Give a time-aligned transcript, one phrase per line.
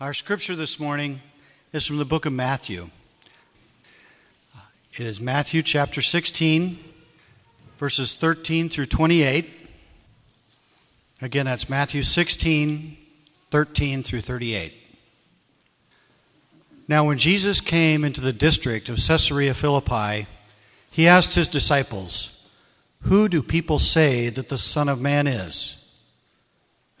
[0.00, 1.20] Our scripture this morning
[1.72, 2.90] is from the book of Matthew.
[4.96, 6.78] It is Matthew chapter 16,
[7.80, 9.50] verses 13 through 28.
[11.20, 12.96] Again, that's Matthew 16,
[13.50, 14.72] 13 through 38.
[16.86, 20.28] Now, when Jesus came into the district of Caesarea Philippi,
[20.92, 22.30] he asked his disciples,
[23.02, 25.76] Who do people say that the Son of Man is?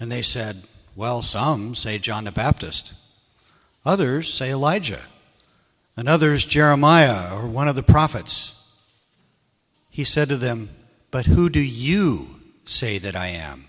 [0.00, 0.64] And they said,
[0.98, 2.94] well, some say John the Baptist,
[3.84, 5.02] others say Elijah,
[5.96, 8.56] and others Jeremiah or one of the prophets.
[9.88, 10.70] He said to them,
[11.12, 13.68] But who do you say that I am?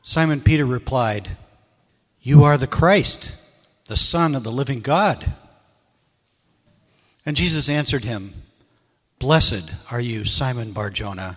[0.00, 1.36] Simon Peter replied,
[2.22, 3.36] You are the Christ,
[3.84, 5.34] the Son of the living God.
[7.26, 8.32] And Jesus answered him,
[9.18, 11.36] Blessed are you, Simon Barjona.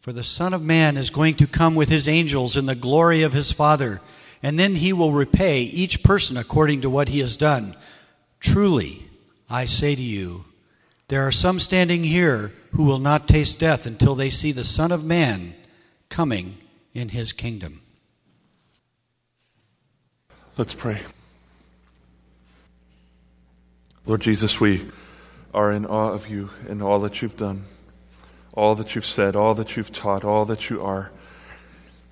[0.00, 3.22] For the Son of Man is going to come with his angels in the glory
[3.22, 4.00] of his Father,
[4.42, 7.76] and then he will repay each person according to what he has done.
[8.40, 9.06] Truly,
[9.48, 10.46] I say to you,
[11.08, 14.90] there are some standing here who will not taste death until they see the Son
[14.92, 15.54] of Man
[16.08, 16.56] coming
[16.94, 17.82] in his kingdom.
[20.56, 21.02] Let's pray.
[24.06, 24.88] Lord Jesus, we
[25.52, 27.64] are in awe of you and all that you've done,
[28.52, 31.10] all that you've said, all that you've taught, all that you are.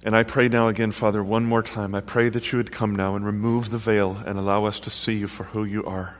[0.03, 1.95] And I pray now again, Father, one more time.
[1.95, 4.91] I pray that you would come now and remove the veil and allow us to
[4.91, 6.17] see you for who you are.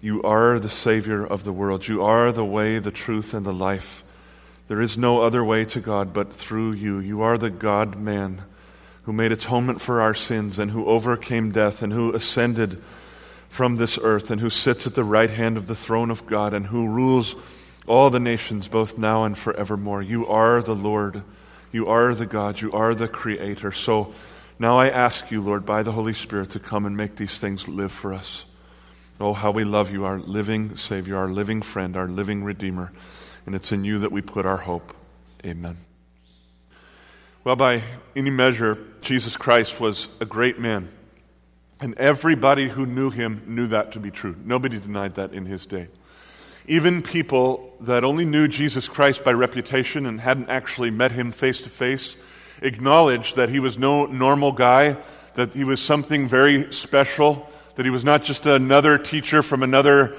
[0.00, 1.86] You are the Savior of the world.
[1.88, 4.04] You are the way, the truth, and the life.
[4.68, 6.98] There is no other way to God but through you.
[6.98, 8.42] You are the God man
[9.04, 12.82] who made atonement for our sins and who overcame death and who ascended
[13.48, 16.52] from this earth and who sits at the right hand of the throne of God
[16.52, 17.36] and who rules
[17.86, 20.02] all the nations both now and forevermore.
[20.02, 21.22] You are the Lord.
[21.72, 22.60] You are the God.
[22.60, 23.72] You are the Creator.
[23.72, 24.12] So
[24.58, 27.68] now I ask you, Lord, by the Holy Spirit, to come and make these things
[27.68, 28.46] live for us.
[29.20, 32.92] Oh, how we love you, our living Savior, our living friend, our living Redeemer.
[33.46, 34.94] And it's in you that we put our hope.
[35.44, 35.78] Amen.
[37.44, 37.82] Well, by
[38.16, 40.90] any measure, Jesus Christ was a great man.
[41.80, 44.34] And everybody who knew him knew that to be true.
[44.44, 45.88] Nobody denied that in his day.
[46.66, 51.62] Even people that only knew Jesus Christ by reputation and hadn't actually met him face
[51.62, 52.16] to face
[52.62, 54.96] acknowledged that he was no normal guy,
[55.34, 60.16] that he was something very special, that he was not just another teacher from another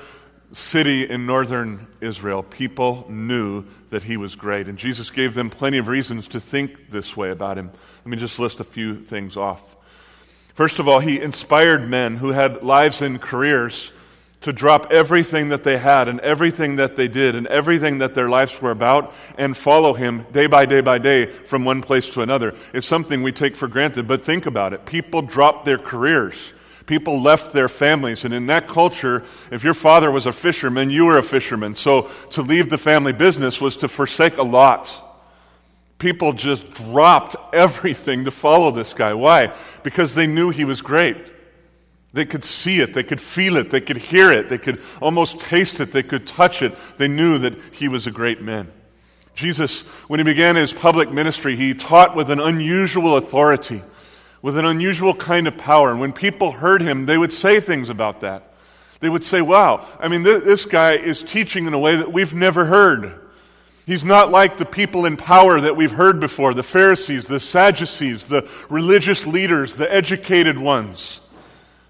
[0.51, 2.43] city in northern Israel.
[2.43, 4.67] People knew that he was great.
[4.67, 7.71] And Jesus gave them plenty of reasons to think this way about him.
[8.05, 9.75] Let me just list a few things off.
[10.53, 13.91] First of all, he inspired men who had lives and careers
[14.41, 18.29] to drop everything that they had and everything that they did and everything that their
[18.29, 22.21] lives were about and follow him day by day by day from one place to
[22.21, 22.53] another.
[22.73, 24.85] It's something we take for granted, but think about it.
[24.85, 26.53] People dropped their careers.
[26.85, 28.25] People left their families.
[28.25, 31.75] And in that culture, if your father was a fisherman, you were a fisherman.
[31.75, 35.03] So to leave the family business was to forsake a lot
[35.99, 39.13] people just dropped everything to follow this guy.
[39.13, 39.53] Why?
[39.83, 41.17] Because they knew he was great.
[42.17, 45.39] They could see it, they could feel it, they could hear it, they could almost
[45.39, 46.75] taste it, they could touch it.
[46.97, 48.71] They knew that he was a great man.
[49.35, 53.83] Jesus, when he began his public ministry, he taught with an unusual authority.
[54.41, 55.91] with an unusual kind of power.
[55.91, 58.51] And when people heard him, they would say things about that.
[58.99, 62.11] They would say, Wow, I mean, th- this guy is teaching in a way that
[62.11, 63.13] we've never heard.
[63.85, 68.25] He's not like the people in power that we've heard before the Pharisees, the Sadducees,
[68.25, 71.21] the religious leaders, the educated ones.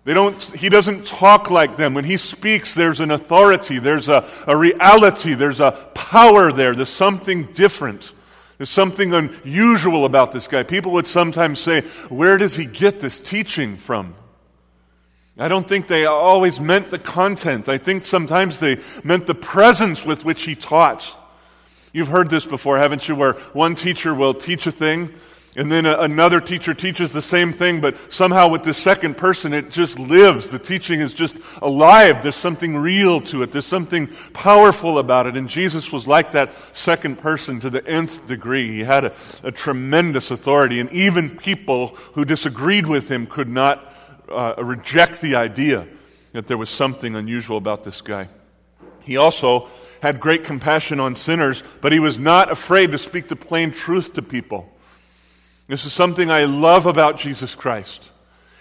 [0.08, 1.94] They don't, he doesn't talk like them.
[1.94, 6.88] When he speaks, there's an authority, there's a, a reality, there's a power there, there's
[6.88, 8.14] something different.
[8.58, 10.64] There's something unusual about this guy.
[10.64, 14.16] People would sometimes say, Where does he get this teaching from?
[15.38, 17.68] I don't think they always meant the content.
[17.68, 21.06] I think sometimes they meant the presence with which he taught.
[21.92, 23.16] You've heard this before, haven't you?
[23.18, 25.14] Where one teacher will teach a thing,
[25.58, 29.72] and then another teacher teaches the same thing, but somehow with the second person, it
[29.72, 30.52] just lives.
[30.52, 32.22] The teaching is just alive.
[32.22, 33.52] There's something real to it.
[33.52, 35.36] There's something powerful about it.
[35.36, 38.68] And Jesus was like that second person to the nth degree.
[38.68, 43.92] He had a, a tremendous authority, and even people who disagreed with him could not
[44.30, 45.88] uh, reject the idea
[46.34, 48.30] that there was something unusual about this guy.
[49.02, 49.70] He also
[50.04, 54.14] had great compassion on sinners, but he was not afraid to speak the plain truth
[54.14, 54.72] to people.
[55.68, 58.12] This is something I love about Jesus Christ.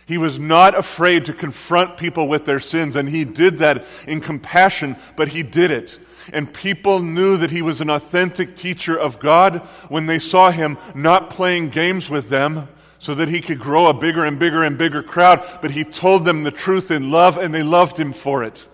[0.06, 4.20] He was not afraid to confront people with their sins, and he did that in
[4.20, 5.99] compassion, but he did it.
[6.32, 9.58] And people knew that he was an authentic teacher of God
[9.88, 12.69] when they saw him not playing games with them
[12.99, 16.25] so that he could grow a bigger and bigger and bigger crowd, but he told
[16.25, 18.67] them the truth in love, and they loved him for it.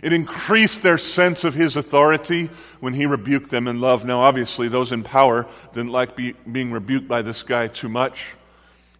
[0.00, 2.50] It increased their sense of his authority
[2.80, 4.04] when he rebuked them in love.
[4.04, 8.34] Now, obviously, those in power didn't like be, being rebuked by this guy too much,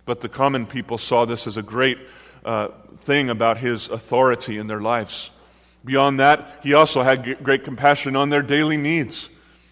[0.04, 1.98] but the common people saw this as a great
[2.44, 2.68] uh,
[3.02, 5.30] thing about his authority in their lives.
[5.84, 9.28] Beyond that, he also had great compassion on their daily needs.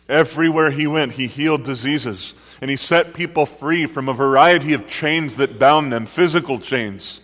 [0.08, 4.88] Everywhere he went, he healed diseases, and he set people free from a variety of
[4.88, 7.20] chains that bound them physical chains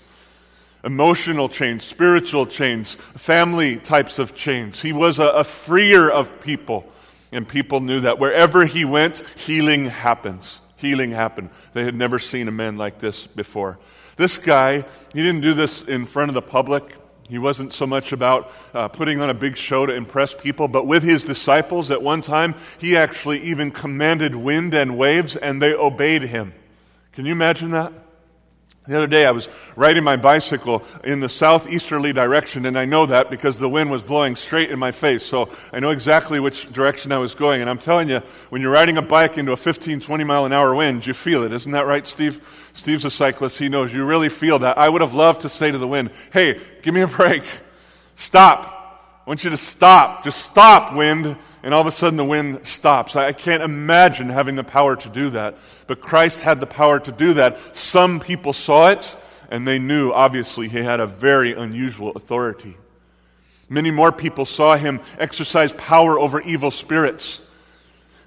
[0.84, 4.82] emotional chains, spiritual chains, family types of chains.
[4.82, 6.90] He was a, a freer of people,
[7.30, 8.18] and people knew that.
[8.18, 10.60] Wherever he went, healing happens.
[10.76, 11.50] Healing happened.
[11.74, 13.78] They had never seen a man like this before.
[14.16, 14.84] This guy,
[15.14, 16.96] he didn't do this in front of the public.
[17.28, 20.86] He wasn't so much about uh, putting on a big show to impress people, but
[20.86, 25.72] with his disciples at one time, he actually even commanded wind and waves, and they
[25.72, 26.52] obeyed him.
[27.12, 27.92] Can you imagine that?
[28.88, 33.06] The other day, I was riding my bicycle in the southeasterly direction, and I know
[33.06, 35.24] that because the wind was blowing straight in my face.
[35.24, 37.60] So I know exactly which direction I was going.
[37.60, 40.52] And I'm telling you, when you're riding a bike into a 15, 20 mile an
[40.52, 41.52] hour wind, you feel it.
[41.52, 42.70] Isn't that right, Steve?
[42.72, 43.56] Steve's a cyclist.
[43.56, 44.76] He knows you really feel that.
[44.78, 47.44] I would have loved to say to the wind, hey, give me a break.
[48.16, 48.81] Stop.
[49.24, 50.24] I want you to stop.
[50.24, 51.36] Just stop, wind.
[51.62, 53.14] And all of a sudden the wind stops.
[53.14, 55.56] I can't imagine having the power to do that.
[55.86, 57.76] But Christ had the power to do that.
[57.76, 59.16] Some people saw it,
[59.48, 62.76] and they knew, obviously, he had a very unusual authority.
[63.68, 67.40] Many more people saw him exercise power over evil spirits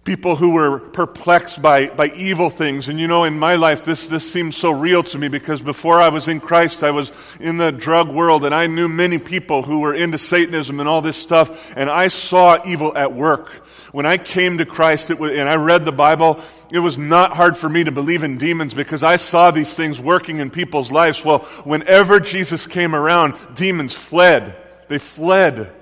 [0.06, 2.88] people who were perplexed by, by evil things.
[2.88, 6.00] And you know, in my life, this, this seems so real to me because before
[6.00, 9.64] I was in Christ, I was in the drug world and I knew many people
[9.64, 11.74] who were into Satanism and all this stuff.
[11.76, 13.50] And I saw evil at work.
[13.94, 16.40] When I came to Christ it was, and I read the Bible,
[16.72, 20.00] it was not hard for me to believe in demons because I saw these things
[20.00, 21.26] working in people's lives.
[21.26, 24.56] Well, whenever Jesus came around, demons fled.
[24.88, 25.75] They fled.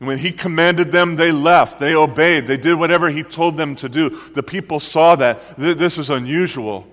[0.00, 1.78] When he commanded them, they left.
[1.78, 2.46] They obeyed.
[2.46, 4.08] They did whatever he told them to do.
[4.08, 5.56] The people saw that.
[5.58, 6.86] This is unusual.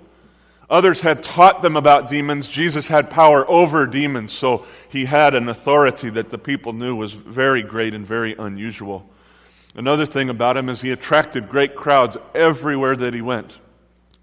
[0.69, 2.49] Others had taught them about demons.
[2.49, 7.13] Jesus had power over demons, so he had an authority that the people knew was
[7.13, 9.09] very great and very unusual.
[9.73, 13.57] Another thing about him is he attracted great crowds everywhere that he went.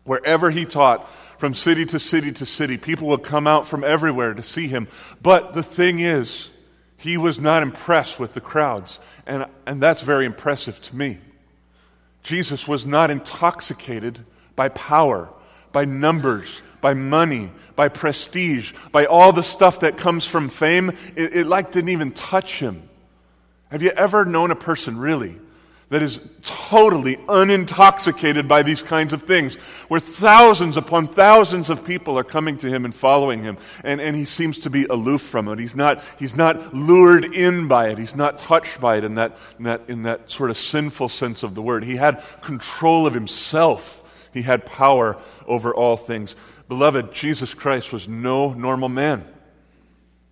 [0.03, 4.35] Wherever he taught, from city to city to city, people would come out from everywhere
[4.35, 4.88] to see him.
[5.23, 6.50] But the thing is,
[7.05, 8.99] he was not impressed with the crowds.
[9.27, 11.19] And, and that's very impressive to me.
[12.23, 14.25] Jesus was not intoxicated
[14.57, 15.29] by power,
[15.71, 20.93] by numbers, by money, by prestige, by all the stuff that comes from fame.
[21.15, 22.89] It, it like didn't even touch him.
[23.71, 25.39] Have you ever known a person really
[25.95, 29.55] that is totally unintoxicated by these kinds of things,
[29.87, 34.17] where thousands upon thousands of people are coming to him and following him, and, and
[34.17, 35.61] he seems to be aloof from it.
[35.61, 39.39] He's not, he's not lured in by it, he's not touched by it in that,
[39.57, 41.85] in, that, in that sort of sinful sense of the word.
[41.85, 46.35] He had control of himself, he had power over all things.
[46.67, 49.25] Beloved, Jesus Christ was no normal man.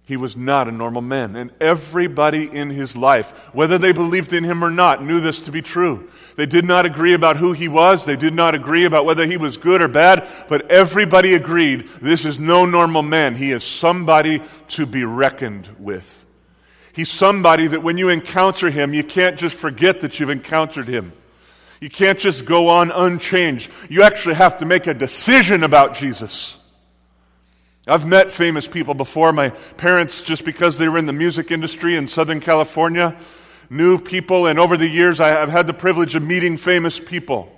[0.04, 1.36] He was not a normal man.
[1.36, 5.52] And everybody in his life, whether they believed in him or not, knew this to
[5.52, 6.10] be true.
[6.36, 8.04] They did not agree about who he was.
[8.04, 10.28] They did not agree about whether he was good or bad.
[10.48, 13.36] But everybody agreed this is no normal man.
[13.36, 16.26] He is somebody to be reckoned with.
[16.92, 21.12] He's somebody that when you encounter him, you can't just forget that you've encountered him.
[21.80, 23.70] You can't just go on unchanged.
[23.88, 26.56] You actually have to make a decision about Jesus.
[27.86, 29.32] I've met famous people before.
[29.32, 33.16] My parents, just because they were in the music industry in Southern California,
[33.68, 37.50] knew people, and over the years I, have had the privilege of meeting famous people.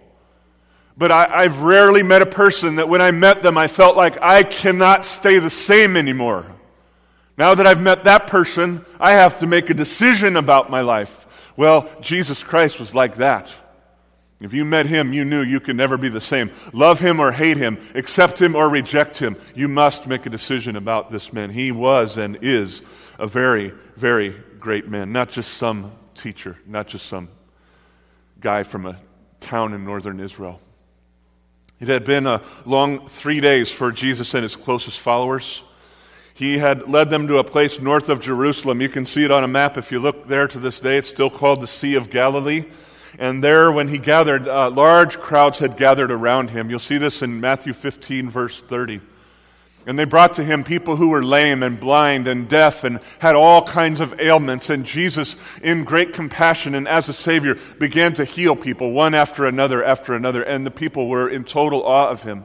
[0.97, 4.21] But I, I've rarely met a person that when I met them, I felt like
[4.23, 6.47] I cannot stay the same anymore.
[7.37, 11.53] Now that I've met that person, I have to make a decision about my life.
[11.57, 13.51] Well, Jesus Christ was like that.
[14.41, 16.51] If you met him, you knew you could never be the same.
[16.73, 19.37] Love him or hate him, accept him or reject him.
[19.55, 21.51] You must make a decision about this man.
[21.51, 22.83] He was and is
[23.19, 25.13] a very, very great man.
[25.13, 27.29] Not just some teacher, not just some
[28.41, 28.99] guy from a
[29.41, 30.61] town in northern Israel.
[31.81, 35.63] It had been a long three days for Jesus and his closest followers.
[36.35, 38.81] He had led them to a place north of Jerusalem.
[38.81, 40.99] You can see it on a map if you look there to this day.
[40.99, 42.65] It's still called the Sea of Galilee.
[43.19, 46.71] And there, when he gathered, uh, large crowds had gathered around him.
[46.71, 49.01] You'll see this in Matthew 15, verse 30.
[49.87, 53.35] And they brought to him people who were lame and blind and deaf and had
[53.35, 54.71] all kinds of ailments.
[54.71, 59.45] And Jesus, in great compassion and as a Savior, began to heal people one after
[59.47, 60.43] another after another.
[60.43, 62.45] And the people were in total awe of him.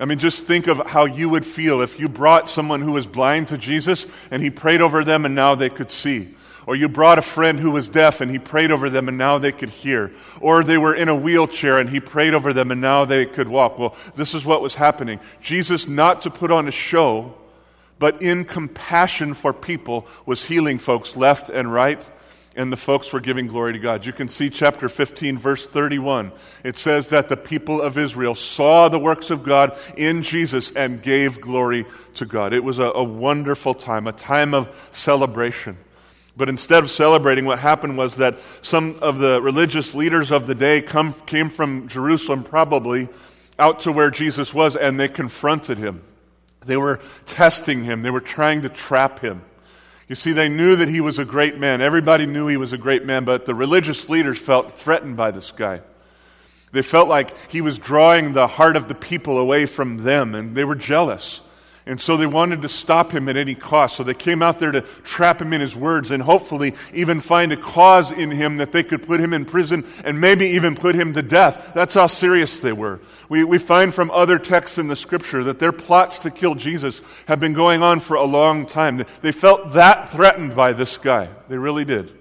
[0.00, 3.06] I mean, just think of how you would feel if you brought someone who was
[3.06, 6.34] blind to Jesus and he prayed over them and now they could see.
[6.68, 9.38] Or you brought a friend who was deaf and he prayed over them and now
[9.38, 10.12] they could hear.
[10.38, 13.48] Or they were in a wheelchair and he prayed over them and now they could
[13.48, 13.78] walk.
[13.78, 15.18] Well, this is what was happening.
[15.40, 17.32] Jesus, not to put on a show,
[17.98, 22.06] but in compassion for people, was healing folks left and right
[22.54, 24.04] and the folks were giving glory to God.
[24.04, 26.32] You can see chapter 15, verse 31.
[26.64, 31.00] It says that the people of Israel saw the works of God in Jesus and
[31.00, 32.52] gave glory to God.
[32.52, 35.78] It was a, a wonderful time, a time of celebration.
[36.38, 40.54] But instead of celebrating, what happened was that some of the religious leaders of the
[40.54, 43.08] day come, came from Jerusalem, probably
[43.58, 46.00] out to where Jesus was, and they confronted him.
[46.64, 49.42] They were testing him, they were trying to trap him.
[50.08, 51.82] You see, they knew that he was a great man.
[51.82, 55.50] Everybody knew he was a great man, but the religious leaders felt threatened by this
[55.50, 55.82] guy.
[56.70, 60.54] They felt like he was drawing the heart of the people away from them, and
[60.54, 61.42] they were jealous.
[61.88, 63.96] And so they wanted to stop him at any cost.
[63.96, 67.50] So they came out there to trap him in his words and hopefully even find
[67.50, 70.94] a cause in him that they could put him in prison and maybe even put
[70.94, 71.72] him to death.
[71.74, 73.00] That's how serious they were.
[73.30, 77.00] We, we find from other texts in the scripture that their plots to kill Jesus
[77.26, 79.02] have been going on for a long time.
[79.22, 81.30] They felt that threatened by this guy.
[81.48, 82.12] They really did.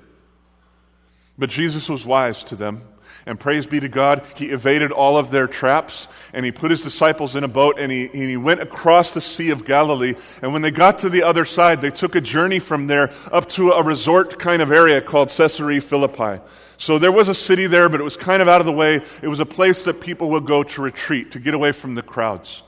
[1.38, 2.84] But Jesus was wise to them.
[3.28, 6.82] And praise be to God, he evaded all of their traps and he put his
[6.82, 10.16] disciples in a boat and he, and he went across the Sea of Galilee.
[10.42, 13.50] And when they got to the other side, they took a journey from there up
[13.50, 16.42] to a resort kind of area called Caesarea Philippi.
[16.78, 19.02] So there was a city there, but it was kind of out of the way.
[19.22, 22.04] It was a place that people would go to retreat, to get away from the
[22.04, 22.64] crowds.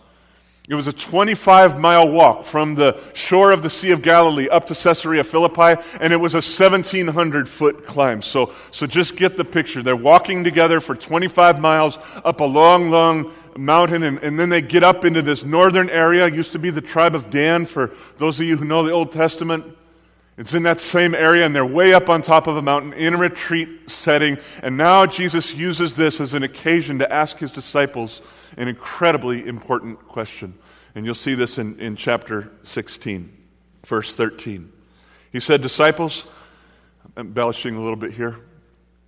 [0.70, 4.66] It was a 25 mile walk from the shore of the Sea of Galilee up
[4.66, 8.22] to Caesarea Philippi, and it was a 1700 foot climb.
[8.22, 9.82] So, so just get the picture.
[9.82, 14.62] They're walking together for 25 miles up a long, long mountain, and, and then they
[14.62, 16.28] get up into this northern area.
[16.28, 18.92] It used to be the tribe of Dan, for those of you who know the
[18.92, 19.66] Old Testament.
[20.38, 23.16] It's in that same area, and they're way up on top of a mountain in
[23.16, 24.38] a retreat setting.
[24.62, 28.22] And now Jesus uses this as an occasion to ask his disciples
[28.58, 30.54] an incredibly important question.
[30.96, 33.32] And you'll see this in, in chapter 16,
[33.86, 34.72] verse 13.
[35.32, 36.26] He said, Disciples,
[37.06, 38.38] I'm embellishing a little bit here.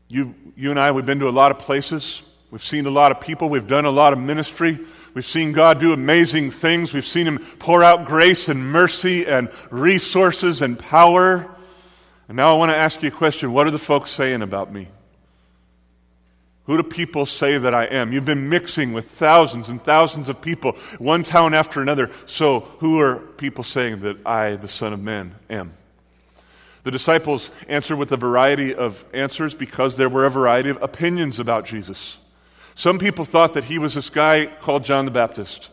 [0.07, 2.21] You, you and I, we've been to a lot of places.
[2.51, 3.50] We've seen a lot of people.
[3.50, 4.77] We've done a lot of ministry.
[5.13, 6.93] We've seen God do amazing things.
[6.93, 11.50] We've seen Him pour out grace and mercy and resources and power.
[12.27, 13.53] And now I want to ask you a question.
[13.53, 14.89] What are the folks saying about me?
[16.65, 18.13] Who do people say that I am?
[18.13, 22.12] You've been mixing with thousands and thousands of people, one town after another.
[22.27, 25.74] So, who are people saying that I, the Son of Man, am?
[26.84, 31.39] The disciples answered with a variety of answers because there were a variety of opinions
[31.39, 32.18] about Jesus.
[32.74, 35.70] Some people thought that he was this guy called John the Baptist.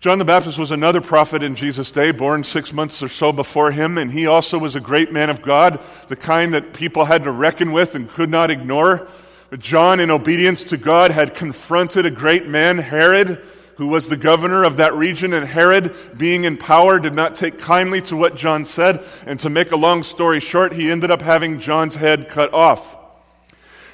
[0.00, 3.72] John the Baptist was another prophet in Jesus' day, born six months or so before
[3.72, 7.24] him, and he also was a great man of God, the kind that people had
[7.24, 9.08] to reckon with and could not ignore.
[9.56, 13.42] John, in obedience to God, had confronted a great man, Herod,
[13.76, 17.58] who was the governor of that region, and Herod, being in power, did not take
[17.58, 19.02] kindly to what John said.
[19.24, 22.96] And to make a long story short, he ended up having John's head cut off.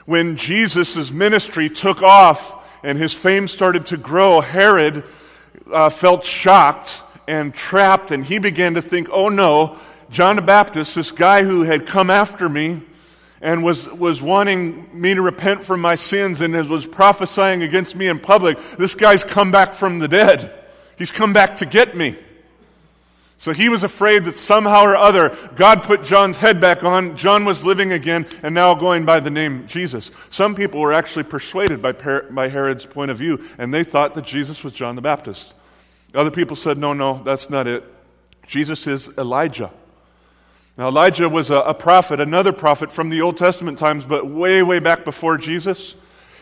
[0.06, 5.04] When Jesus' ministry took off and his fame started to grow, Herod
[5.72, 9.78] uh, felt shocked and trapped, and he began to think, oh no,
[10.10, 12.82] John the Baptist, this guy who had come after me,
[13.44, 18.08] and was, was wanting me to repent from my sins and was prophesying against me
[18.08, 20.50] in public, this guy's come back from the dead.
[20.96, 22.16] He's come back to get me.
[23.36, 27.18] So he was afraid that somehow or other God put John's head back on.
[27.18, 30.10] John was living again and now going by the name Jesus.
[30.30, 34.24] Some people were actually persuaded by, by Herod's point of view, and they thought that
[34.24, 35.52] Jesus was John the Baptist.
[36.14, 37.84] Other people said, no, no, that's not it.
[38.46, 39.70] Jesus is Elijah.
[40.76, 44.60] Now, Elijah was a, a, prophet, another prophet from the Old Testament times, but way,
[44.62, 45.94] way back before Jesus.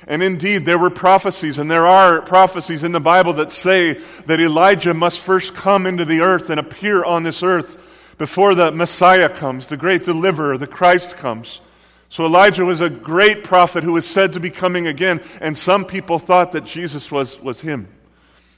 [0.07, 3.95] And indeed, there were prophecies, and there are prophecies in the Bible that say
[4.27, 8.73] that Elijah must first come into the earth and appear on this earth before the
[8.73, 11.61] Messiah comes, the great deliverer, the Christ comes.
[12.09, 15.85] So Elijah was a great prophet who was said to be coming again, and some
[15.85, 17.89] people thought that Jesus was, was him.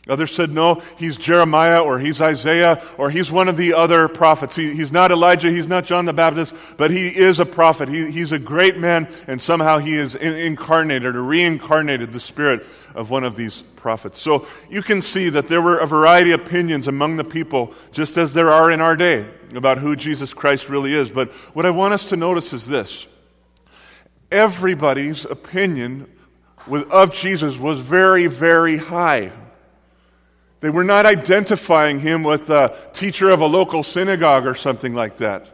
[0.07, 4.55] Others said, no, he's Jeremiah or he's Isaiah or he's one of the other prophets.
[4.55, 7.89] He, he's not Elijah, he's not John the Baptist, but he is a prophet.
[7.89, 12.67] He, he's a great man, and somehow he is in, incarnated or reincarnated the spirit
[12.95, 14.21] of one of these prophets.
[14.21, 18.19] So you can see that there were a variety of opinions among the people, just
[18.19, 21.11] as there are in our day, about who Jesus Christ really is.
[21.11, 23.07] But what I want us to notice is this
[24.31, 26.11] everybody's opinion
[26.69, 29.33] of Jesus was very, very high.
[30.65, 35.19] They were not identifying him with a teacher of a local synagogue or something like
[35.19, 35.47] that.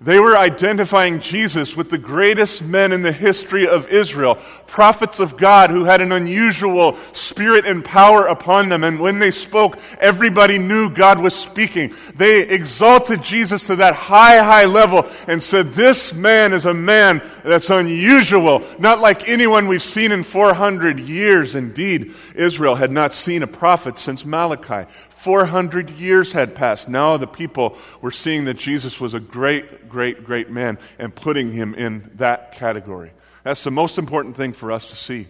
[0.00, 4.34] They were identifying Jesus with the greatest men in the history of Israel,
[4.66, 8.84] prophets of God who had an unusual spirit and power upon them.
[8.84, 11.94] And when they spoke, everybody knew God was speaking.
[12.14, 17.22] They exalted Jesus to that high, high level and said, This man is a man
[17.42, 21.54] that's unusual, not like anyone we've seen in 400 years.
[21.54, 24.90] Indeed, Israel had not seen a prophet since Malachi.
[25.26, 26.88] 400 years had passed.
[26.88, 31.50] Now the people were seeing that Jesus was a great, great, great man and putting
[31.50, 33.10] him in that category.
[33.42, 35.26] That's the most important thing for us to see.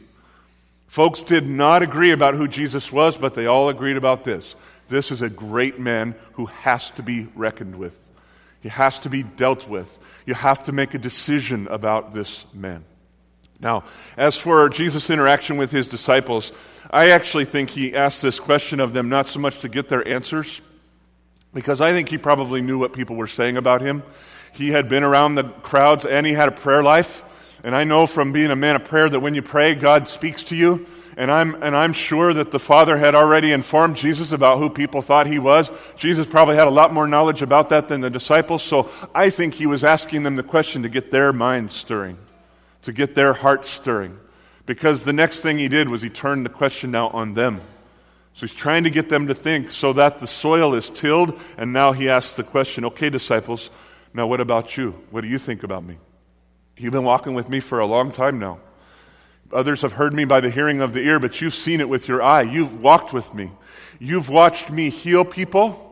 [0.86, 4.54] Folks did not agree about who Jesus was, but they all agreed about this.
[4.88, 8.10] This is a great man who has to be reckoned with.
[8.60, 9.98] He has to be dealt with.
[10.26, 12.84] You have to make a decision about this man.
[13.60, 13.84] Now,
[14.18, 16.52] as for Jesus' interaction with his disciples,
[16.90, 20.06] I actually think he asked this question of them not so much to get their
[20.06, 20.60] answers,
[21.52, 24.02] because I think he probably knew what people were saying about him.
[24.52, 27.24] He had been around the crowds and he had a prayer life.
[27.64, 30.44] And I know from being a man of prayer that when you pray, God speaks
[30.44, 30.86] to you.
[31.18, 35.00] And I'm, and I'm sure that the Father had already informed Jesus about who people
[35.00, 35.70] thought he was.
[35.96, 38.62] Jesus probably had a lot more knowledge about that than the disciples.
[38.62, 42.18] So I think he was asking them the question to get their minds stirring,
[42.82, 44.18] to get their hearts stirring.
[44.66, 47.60] Because the next thing he did was he turned the question now on them.
[48.34, 51.72] So he's trying to get them to think so that the soil is tilled, and
[51.72, 53.70] now he asks the question okay, disciples,
[54.12, 54.90] now what about you?
[55.10, 55.98] What do you think about me?
[56.76, 58.58] You've been walking with me for a long time now.
[59.52, 62.08] Others have heard me by the hearing of the ear, but you've seen it with
[62.08, 62.42] your eye.
[62.42, 63.52] You've walked with me.
[63.98, 65.85] You've watched me heal people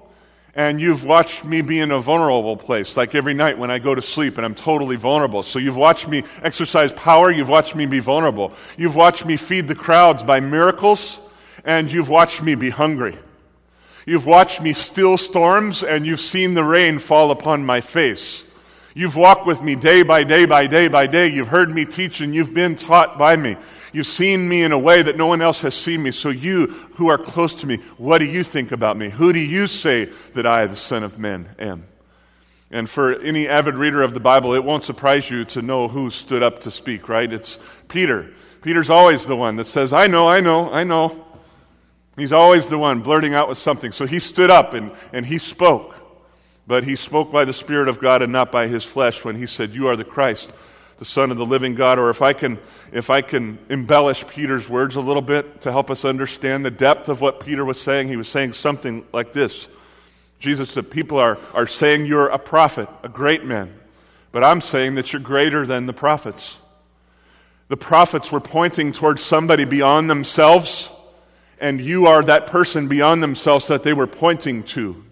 [0.57, 3.95] and you've watched me be in a vulnerable place, like every night when I go
[3.95, 5.43] to sleep and I'm totally vulnerable.
[5.43, 8.53] So you've watched me exercise power, you've watched me be vulnerable.
[8.77, 11.19] You've watched me feed the crowds by miracles,
[11.65, 13.19] and you've watched me be hungry.
[14.07, 18.45] You've watched me still storms, and you've seen the rain fall upon my face.
[18.95, 21.27] You've walked with me day by day by day by day.
[21.27, 23.57] You've heard me teach, and you've been taught by me.
[23.95, 26.11] You've seen me in a way that no one else has seen me.
[26.11, 29.09] So, you who are close to me, what do you think about me?
[29.09, 31.87] Who do you say that I, the Son of Man, am?
[32.73, 36.11] And for any avid reader of the Bible, it won't surprise you to know who
[36.11, 37.33] stood up to speak, right?
[37.33, 38.33] It's Peter.
[38.63, 41.25] Peter's always the one that says, I know, I know, I know.
[42.17, 43.93] He's always the one blurting out with something.
[43.93, 45.95] So he stood up and, and he spoke.
[46.67, 49.47] But he spoke by the Spirit of God and not by his flesh when he
[49.47, 50.53] said, You are the Christ,
[50.99, 51.99] the Son of the living God.
[51.99, 52.59] Or if I can,
[52.93, 57.09] if I can embellish Peter's words a little bit to help us understand the depth
[57.09, 59.69] of what Peter was saying, he was saying something like this
[60.45, 63.73] Jesus said, People are, are saying you're a prophet, a great man,
[64.31, 66.59] but I'm saying that you're greater than the prophets.
[67.69, 70.91] The prophets were pointing towards somebody beyond themselves,
[71.59, 75.03] and you are that person beyond themselves that they were pointing to.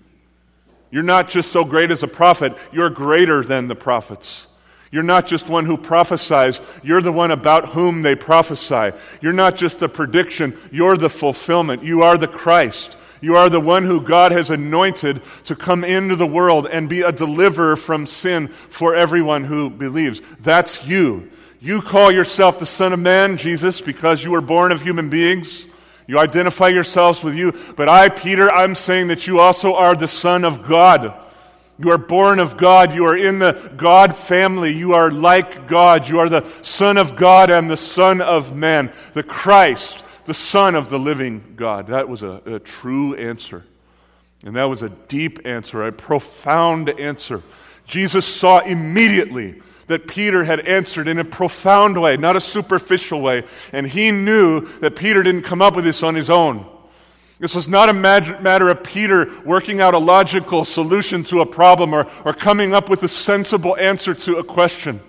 [0.91, 4.47] You're not just so great as a prophet, you're greater than the prophets.
[4.93, 8.97] You're not just one who prophesies, you're the one about whom they prophesy.
[9.23, 11.83] You're not just the prediction, you're the fulfillment.
[11.83, 12.99] You are the Christ.
[13.23, 17.01] You are the one who God has anointed to come into the world and be
[17.01, 20.21] a deliverer from sin for everyone who believes.
[20.41, 21.31] That's you.
[21.59, 25.65] You call yourself the Son of Man, Jesus, because you were born of human beings.
[26.07, 27.53] You identify yourselves with you.
[27.77, 31.15] But I, Peter, I'm saying that you also are the Son of God.
[31.83, 32.95] You are born of God.
[32.95, 34.73] You are in the God family.
[34.73, 36.09] You are like God.
[36.09, 40.77] You are the Son of God and the Son of Man, the Christ, the Son
[40.77, 41.89] of the living God.
[41.89, 43.65] That was a, a true answer.
[44.45, 47.43] And that was a deep answer, a profound answer.
[47.85, 53.43] Jesus saw immediately that Peter had answered in a profound way, not a superficial way.
[53.73, 56.65] And he knew that Peter didn't come up with this on his own.
[57.43, 61.93] This was not a matter of Peter working out a logical solution to a problem
[61.93, 65.01] or, or coming up with a sensible answer to a question.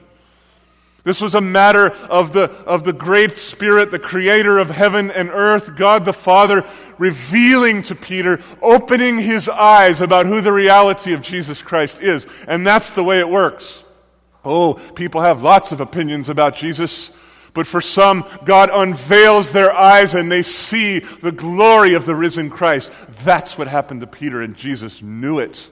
[1.03, 5.29] This was a matter of the, of the great Spirit, the creator of heaven and
[5.29, 6.65] earth, God the Father,
[6.97, 12.25] revealing to Peter, opening his eyes about who the reality of Jesus Christ is.
[12.47, 13.83] And that's the way it works.
[14.43, 17.11] Oh, people have lots of opinions about Jesus.
[17.53, 22.49] But for some, God unveils their eyes and they see the glory of the risen
[22.49, 22.91] Christ.
[23.23, 25.69] That's what happened to Peter, and Jesus knew it.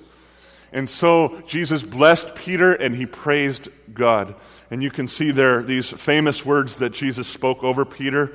[0.72, 4.36] And so Jesus blessed Peter and he praised God.
[4.70, 8.34] And you can see there these famous words that Jesus spoke over Peter.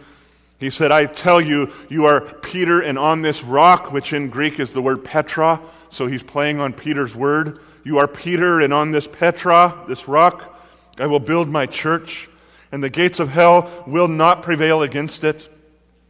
[0.59, 4.59] He said, I tell you, you are Peter, and on this rock, which in Greek
[4.59, 7.61] is the word Petra, so he's playing on Peter's word.
[7.85, 10.59] You are Peter, and on this Petra, this rock,
[10.99, 12.29] I will build my church,
[12.73, 15.49] and the gates of hell will not prevail against it.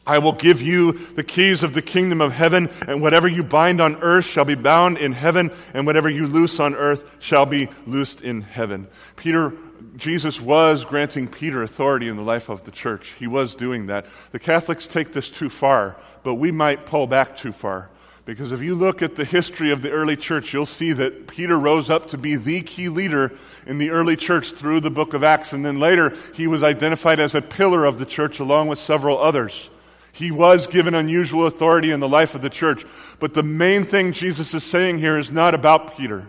[0.07, 3.81] I will give you the keys of the kingdom of heaven, and whatever you bind
[3.81, 7.69] on earth shall be bound in heaven, and whatever you loose on earth shall be
[7.87, 8.87] loosed in heaven.
[9.16, 9.53] Peter
[9.97, 13.14] Jesus was granting Peter authority in the life of the church.
[13.19, 14.07] He was doing that.
[14.31, 17.88] The Catholics take this too far, but we might pull back too far.
[18.27, 21.57] Because if you look at the history of the early church, you'll see that Peter
[21.57, 23.33] rose up to be the key leader
[23.67, 25.53] in the early church through the book of Acts.
[25.53, 29.17] And then later, he was identified as a pillar of the church along with several
[29.17, 29.71] others.
[30.11, 32.85] He was given unusual authority in the life of the church.
[33.21, 36.27] But the main thing Jesus is saying here is not about Peter.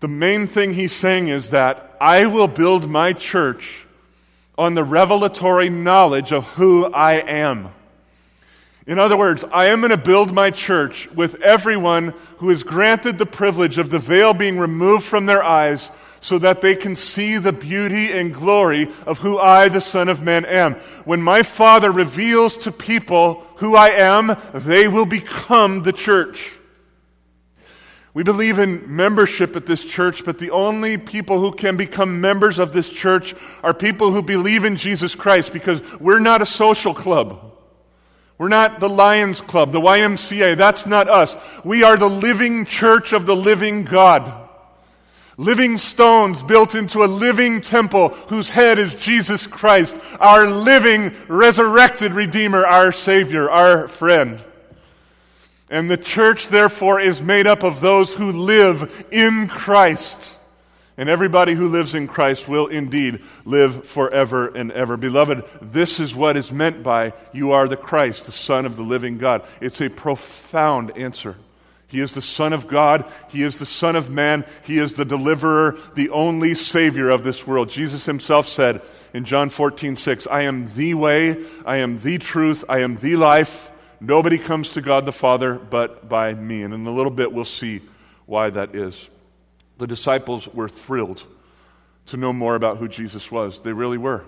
[0.00, 3.86] The main thing he's saying is that I will build my church
[4.56, 7.68] on the revelatory knowledge of who I am.
[8.90, 13.18] In other words, I am going to build my church with everyone who is granted
[13.18, 17.38] the privilege of the veil being removed from their eyes so that they can see
[17.38, 20.74] the beauty and glory of who I, the Son of Man, am.
[21.04, 26.50] When my Father reveals to people who I am, they will become the church.
[28.12, 32.58] We believe in membership at this church, but the only people who can become members
[32.58, 36.92] of this church are people who believe in Jesus Christ because we're not a social
[36.92, 37.49] club.
[38.40, 40.56] We're not the Lions Club, the YMCA.
[40.56, 41.36] That's not us.
[41.62, 44.32] We are the living church of the living God.
[45.36, 52.14] Living stones built into a living temple whose head is Jesus Christ, our living, resurrected
[52.14, 54.42] Redeemer, our Savior, our friend.
[55.68, 60.34] And the church, therefore, is made up of those who live in Christ.
[61.00, 64.98] And everybody who lives in Christ will indeed live forever and ever.
[64.98, 68.82] Beloved, this is what is meant by you are the Christ, the Son of the
[68.82, 69.46] living God.
[69.62, 71.36] It's a profound answer.
[71.86, 73.10] He is the Son of God.
[73.30, 74.44] He is the Son of Man.
[74.62, 77.70] He is the deliverer, the only Savior of this world.
[77.70, 78.82] Jesus himself said
[79.14, 83.16] in John 14, 6, I am the way, I am the truth, I am the
[83.16, 83.72] life.
[84.02, 86.62] Nobody comes to God the Father but by me.
[86.62, 87.80] And in a little bit, we'll see
[88.26, 89.08] why that is.
[89.80, 91.24] The disciples were thrilled
[92.04, 93.62] to know more about who Jesus was.
[93.62, 94.24] They really were.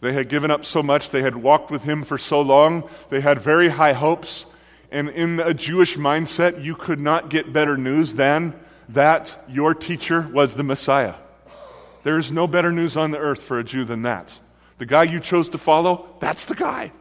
[0.00, 3.20] They had given up so much, they had walked with him for so long, they
[3.20, 4.46] had very high hopes.
[4.90, 8.58] And in a Jewish mindset, you could not get better news than
[8.88, 11.16] that your teacher was the Messiah.
[12.02, 14.38] There is no better news on the earth for a Jew than that.
[14.78, 16.92] The guy you chose to follow, that's the guy.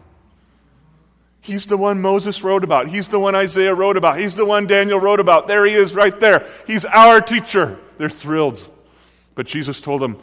[1.43, 2.87] He's the one Moses wrote about.
[2.87, 4.17] He's the one Isaiah wrote about.
[4.17, 5.49] He's the one Daniel wrote about.
[5.49, 6.47] There he is right there.
[6.65, 7.77] He's our teacher.
[7.97, 8.65] They're thrilled.
[9.35, 10.19] But Jesus told them,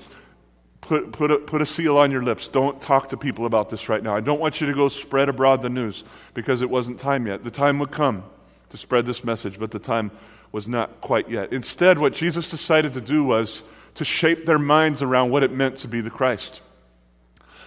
[0.80, 2.48] put, put, a, put a seal on your lips.
[2.48, 4.16] Don't talk to people about this right now.
[4.16, 7.44] I don't want you to go spread abroad the news because it wasn't time yet.
[7.44, 8.24] The time would come
[8.70, 10.12] to spread this message, but the time
[10.52, 11.52] was not quite yet.
[11.52, 13.62] Instead, what Jesus decided to do was
[13.96, 16.62] to shape their minds around what it meant to be the Christ.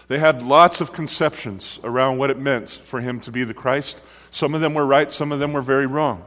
[0.08, 4.02] They had lots of conceptions around what it meant for him to be the Christ.
[4.32, 6.26] Some of them were right, some of them were very wrong.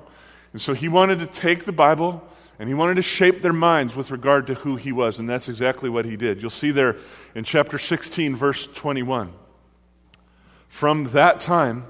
[0.52, 2.26] And so he wanted to take the Bible
[2.58, 5.48] And he wanted to shape their minds with regard to who he was, and that's
[5.48, 6.40] exactly what he did.
[6.40, 6.96] You'll see there
[7.34, 9.32] in chapter 16, verse 21.
[10.68, 11.84] From that time,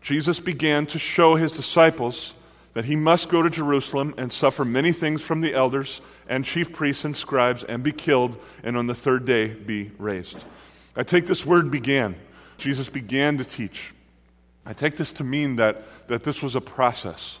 [0.00, 2.34] Jesus began to show his disciples
[2.72, 6.72] that he must go to Jerusalem and suffer many things from the elders and chief
[6.72, 10.44] priests and scribes and be killed, and on the third day be raised.
[10.96, 12.16] I take this word began.
[12.58, 13.92] Jesus began to teach.
[14.64, 17.38] I take this to mean that, that this was a process.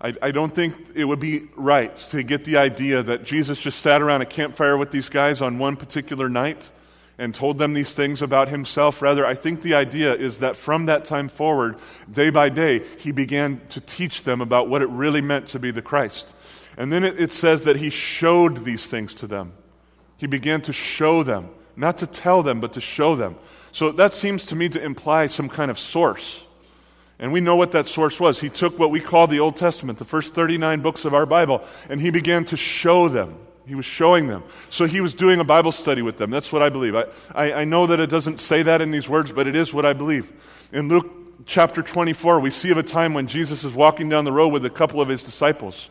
[0.00, 3.80] I, I don't think it would be right to get the idea that Jesus just
[3.80, 6.70] sat around a campfire with these guys on one particular night
[7.18, 9.02] and told them these things about himself.
[9.02, 11.76] Rather, I think the idea is that from that time forward,
[12.10, 15.70] day by day, he began to teach them about what it really meant to be
[15.70, 16.32] the Christ.
[16.78, 19.52] And then it, it says that he showed these things to them.
[20.16, 23.36] He began to show them, not to tell them, but to show them.
[23.72, 26.44] So that seems to me to imply some kind of source.
[27.18, 28.40] And we know what that source was.
[28.40, 31.64] He took what we call the Old Testament, the first 39 books of our Bible,
[31.88, 33.36] and he began to show them.
[33.66, 34.42] He was showing them.
[34.68, 36.30] So he was doing a Bible study with them.
[36.30, 36.96] That's what I believe.
[36.96, 39.72] I, I, I know that it doesn't say that in these words, but it is
[39.72, 40.32] what I believe.
[40.72, 41.10] In Luke
[41.46, 44.64] chapter 24, we see of a time when Jesus is walking down the road with
[44.64, 45.88] a couple of his disciples.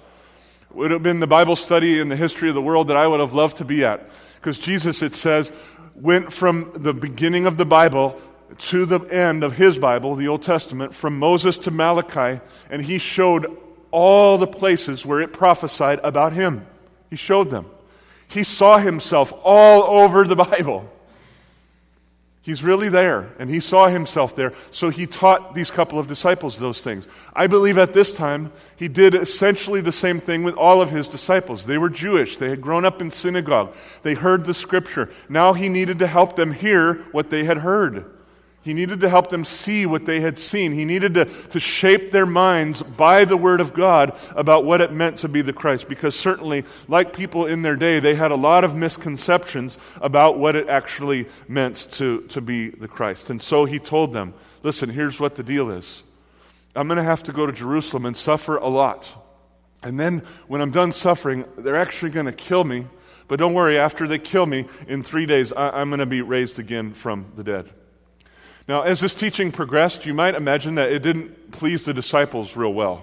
[0.70, 3.08] It would have been the Bible study in the history of the world that I
[3.08, 4.10] would have loved to be at.
[4.36, 5.52] Because Jesus, it says,
[6.02, 8.20] went from the beginning of the Bible
[8.58, 12.98] to the end of his Bible, the Old Testament, from Moses to Malachi, and he
[12.98, 13.56] showed
[13.92, 16.66] all the places where it prophesied about him.
[17.10, 17.66] He showed them.
[18.28, 20.90] He saw himself all over the Bible.
[22.50, 26.58] He's really there, and he saw himself there, so he taught these couple of disciples
[26.58, 27.08] those things.
[27.32, 31.08] I believe at this time he did essentially the same thing with all of his
[31.08, 31.68] disciples.
[31.68, 35.12] They were Jewish, they had grown up in synagogue, they heard the scripture.
[35.30, 38.06] Now he needed to help them hear what they had heard.
[38.70, 40.74] He needed to help them see what they had seen.
[40.74, 44.94] He needed to, to shape their minds by the Word of God about what it
[44.94, 45.90] meant to be the Christ.
[45.90, 50.56] Because certainly, like people in their day, they had a lot of misconceptions about what
[50.56, 53.32] it actually meant to, to be the Christ.
[53.32, 56.04] And so he told them listen, here's what the deal is
[56.76, 59.10] I'm going to have to go to Jerusalem and suffer a lot.
[59.82, 62.86] And then when I'm done suffering, they're actually going to kill me.
[63.28, 66.22] But don't worry, after they kill me, in three days, I, I'm going to be
[66.22, 67.68] raised again from the dead.
[68.70, 72.72] Now, as this teaching progressed, you might imagine that it didn't please the disciples real
[72.72, 73.02] well.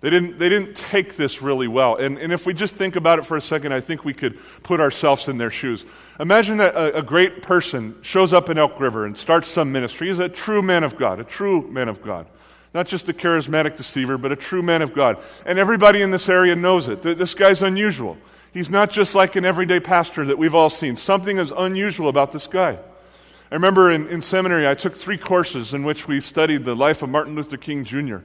[0.00, 1.96] They didn't, they didn't take this really well.
[1.96, 4.38] And, and if we just think about it for a second, I think we could
[4.62, 5.84] put ourselves in their shoes.
[6.20, 10.06] Imagine that a, a great person shows up in Elk River and starts some ministry.
[10.06, 12.28] He's a true man of God, a true man of God.
[12.72, 15.20] Not just a charismatic deceiver, but a true man of God.
[15.44, 17.02] And everybody in this area knows it.
[17.02, 18.18] This guy's unusual.
[18.54, 20.94] He's not just like an everyday pastor that we've all seen.
[20.94, 22.78] Something is unusual about this guy.
[23.52, 27.02] I remember in, in seminary, I took three courses in which we studied the life
[27.02, 28.20] of Martin Luther King Jr.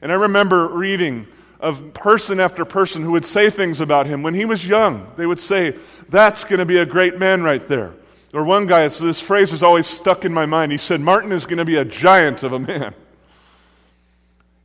[0.00, 1.26] And I remember reading
[1.60, 5.12] of person after person who would say things about him when he was young.
[5.16, 5.76] They would say,
[6.08, 7.92] That's going to be a great man right there.
[8.32, 10.72] Or one guy, this phrase is always stuck in my mind.
[10.72, 12.94] He said, Martin is going to be a giant of a man.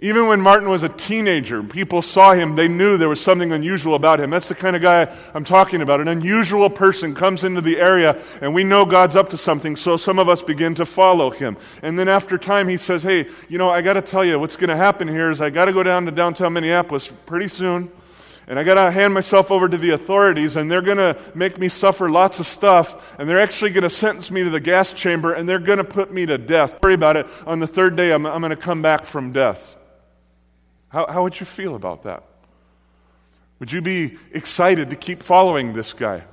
[0.01, 3.95] Even when Martin was a teenager, people saw him, they knew there was something unusual
[3.95, 4.29] about him.
[4.29, 5.99] That's the kind of guy I'm talking about.
[5.99, 9.97] An unusual person comes into the area, and we know God's up to something, so
[9.97, 11.57] some of us begin to follow him.
[11.81, 14.55] And then after time, he says, Hey, you know, I got to tell you, what's
[14.55, 17.91] going to happen here is I got to go down to downtown Minneapolis pretty soon,
[18.47, 21.57] and I got to hand myself over to the authorities, and they're going to make
[21.57, 24.93] me suffer lots of stuff, and they're actually going to sentence me to the gas
[24.93, 26.71] chamber, and they're going to put me to death.
[26.71, 27.27] Don't Worry about it.
[27.45, 29.75] On the third day, I'm, I'm going to come back from death.
[30.89, 32.23] How, how would you feel about that?
[33.59, 36.23] Would you be excited to keep following this guy?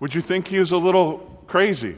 [0.00, 1.96] Would you think he was a little crazy?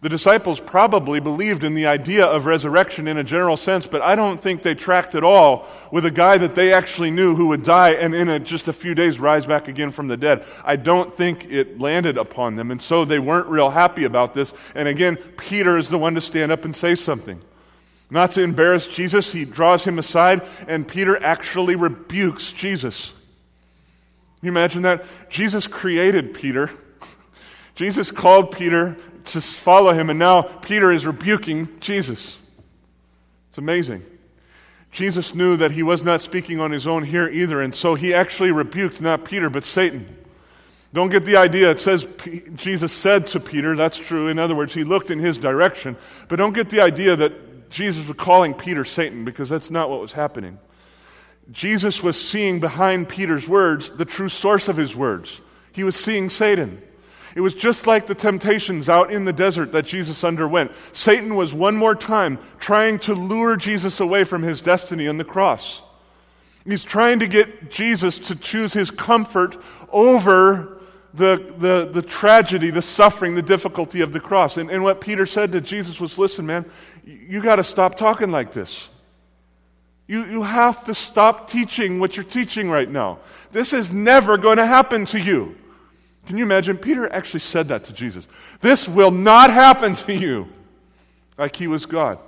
[0.00, 4.14] The disciples probably believed in the idea of resurrection in a general sense, but I
[4.14, 7.64] don't think they tracked at all with a guy that they actually knew who would
[7.64, 10.44] die and in a, just a few days rise back again from the dead.
[10.64, 14.52] I don't think it landed upon them, and so they weren't real happy about this.
[14.76, 17.42] And again, Peter is the one to stand up and say something.
[18.10, 23.12] Not to embarrass Jesus, he draws him aside, and Peter actually rebukes Jesus.
[24.40, 25.04] Can you imagine that?
[25.28, 26.70] Jesus created Peter.
[27.74, 32.38] Jesus called Peter to follow him, and now Peter is rebuking Jesus.
[33.50, 34.04] It's amazing.
[34.90, 38.14] Jesus knew that he was not speaking on his own here either, and so he
[38.14, 40.16] actually rebuked not Peter, but Satan.
[40.94, 41.70] Don't get the idea.
[41.70, 42.08] It says
[42.54, 44.28] Jesus said to Peter, that's true.
[44.28, 45.96] In other words, he looked in his direction.
[46.28, 47.32] But don't get the idea that
[47.70, 50.58] Jesus was calling Peter Satan because that's not what was happening.
[51.50, 55.40] Jesus was seeing behind Peter's words the true source of his words.
[55.72, 56.82] He was seeing Satan.
[57.34, 60.72] It was just like the temptations out in the desert that Jesus underwent.
[60.92, 65.24] Satan was one more time trying to lure Jesus away from his destiny on the
[65.24, 65.82] cross.
[66.64, 69.56] He's trying to get Jesus to choose his comfort
[69.90, 70.78] over
[71.14, 74.56] the, the, the tragedy, the suffering, the difficulty of the cross.
[74.56, 76.70] And, and what Peter said to Jesus was listen, man,
[77.08, 78.88] you got to stop talking like this.
[80.06, 83.20] You, you have to stop teaching what you're teaching right now.
[83.50, 85.56] This is never going to happen to you.
[86.26, 86.76] Can you imagine?
[86.76, 88.28] Peter actually said that to Jesus.
[88.60, 90.48] This will not happen to you.
[91.38, 92.18] Like he was God.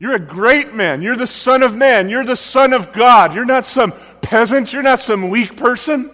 [0.00, 1.00] You're a great man.
[1.00, 2.08] You're the Son of Man.
[2.08, 3.34] You're the Son of God.
[3.34, 4.72] You're not some peasant.
[4.72, 6.10] You're not some weak person.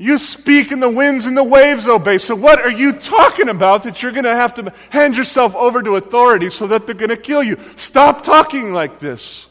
[0.00, 2.18] You speak and the winds and the waves obey.
[2.18, 5.82] So, what are you talking about that you're going to have to hand yourself over
[5.82, 7.58] to authority so that they're going to kill you?
[7.74, 9.48] Stop talking like this.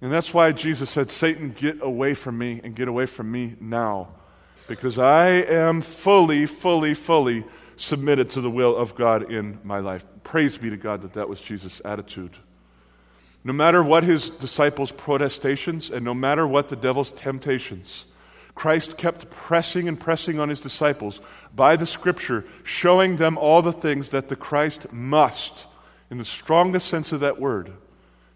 [0.00, 3.56] And that's why Jesus said, Satan, get away from me and get away from me
[3.60, 4.08] now.
[4.68, 7.44] Because I am fully, fully, fully
[7.76, 10.06] submitted to the will of God in my life.
[10.22, 12.36] Praise be to God that that was Jesus' attitude.
[13.42, 18.06] No matter what his disciples' protestations and no matter what the devil's temptations,
[18.54, 21.20] Christ kept pressing and pressing on his disciples
[21.54, 25.66] by the scripture, showing them all the things that the Christ must,
[26.10, 27.72] in the strongest sense of that word,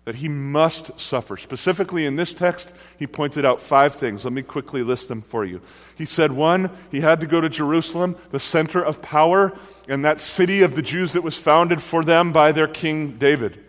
[0.05, 1.37] that he must suffer.
[1.37, 4.25] Specifically in this text, he pointed out five things.
[4.25, 5.61] Let me quickly list them for you.
[5.97, 9.53] He said, one, he had to go to Jerusalem, the center of power,
[9.87, 13.63] and that city of the Jews that was founded for them by their king David.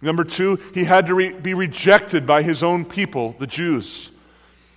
[0.00, 4.12] Number two, he had to re- be rejected by his own people, the Jews.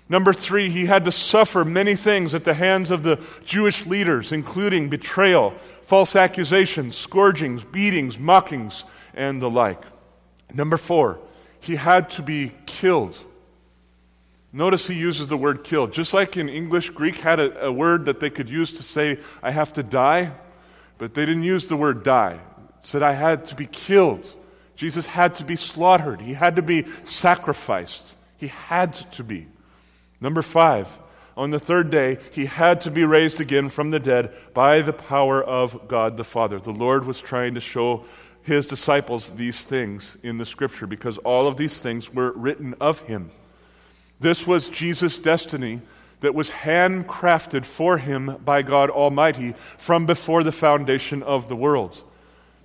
[0.10, 4.32] Number three, he had to suffer many things at the hands of the Jewish leaders,
[4.32, 5.52] including betrayal,
[5.86, 9.82] false accusations, scourgings, beatings, mockings, and the like.
[10.54, 11.20] Number four,
[11.60, 13.18] he had to be killed.
[14.52, 15.94] Notice he uses the word killed.
[15.94, 19.20] Just like in English, Greek had a, a word that they could use to say,
[19.42, 20.34] I have to die,
[21.00, 22.40] but they didn't use the word die.
[22.80, 24.32] It said, I had to be killed.
[24.76, 28.16] Jesus had to be slaughtered, he had to be sacrificed.
[28.38, 29.48] He had to be.
[30.24, 30.88] Number five,
[31.36, 34.94] on the third day, he had to be raised again from the dead by the
[34.94, 36.60] power of God the Father.
[36.62, 38.06] The Lord was trying to show
[38.42, 43.02] his disciples these things in the scripture because all of these things were written of
[43.02, 43.32] him.
[44.22, 45.82] This was Jesus' destiny
[46.22, 52.02] that was handcrafted for him by God Almighty from before the foundation of the world.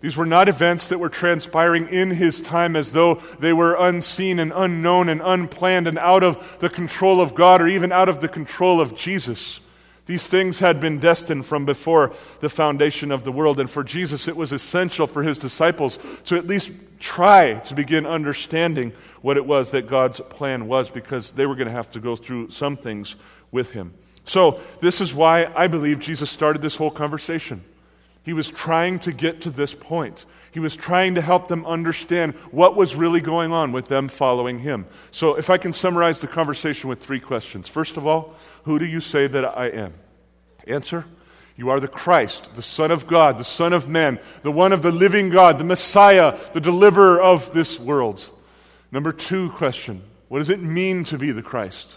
[0.01, 4.39] These were not events that were transpiring in his time as though they were unseen
[4.39, 8.21] and unknown and unplanned and out of the control of God or even out of
[8.21, 9.61] the control of Jesus.
[10.07, 13.59] These things had been destined from before the foundation of the world.
[13.61, 18.07] And for Jesus, it was essential for his disciples to at least try to begin
[18.07, 22.01] understanding what it was that God's plan was because they were going to have to
[22.01, 23.17] go through some things
[23.51, 23.93] with him.
[24.25, 27.63] So, this is why I believe Jesus started this whole conversation.
[28.29, 30.27] He was trying to get to this point.
[30.51, 34.59] He was trying to help them understand what was really going on with them following
[34.59, 34.85] him.
[35.11, 37.69] So, if I can summarize the conversation with three questions.
[37.69, 39.95] First of all, who do you say that I am?
[40.67, 41.07] Answer
[41.57, 44.83] You are the Christ, the Son of God, the Son of Man, the one of
[44.83, 48.29] the living God, the Messiah, the deliverer of this world.
[48.93, 51.97] Number two question What does it mean to be the Christ?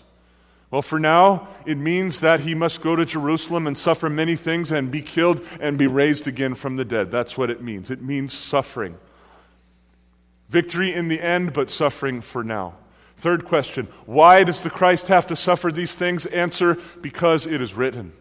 [0.72, 4.72] Well, for now, it means that he must go to Jerusalem and suffer many things
[4.72, 7.12] and be killed and be raised again from the dead.
[7.12, 7.92] That's what it means.
[7.92, 8.98] It means suffering.
[10.48, 12.76] Victory in the end, but suffering for now.
[13.18, 16.26] Third question Why does the Christ have to suffer these things?
[16.26, 18.14] Answer Because it is written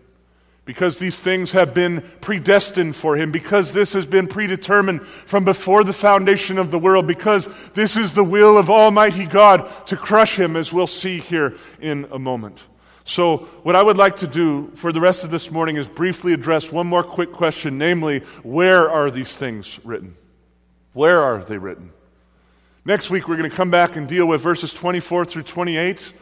[0.70, 5.82] because these things have been predestined for him, because this has been predetermined from before
[5.82, 10.38] the foundation of the world, because this is the will of Almighty God to crush
[10.38, 12.62] him, as we'll see here in a moment.
[13.02, 16.34] So, what I would like to do for the rest of this morning is briefly
[16.34, 20.14] address one more quick question namely, where are these things written?
[20.92, 21.90] Where are they written?
[22.84, 26.12] Next week, we're going to come back and deal with verses 24 through 28.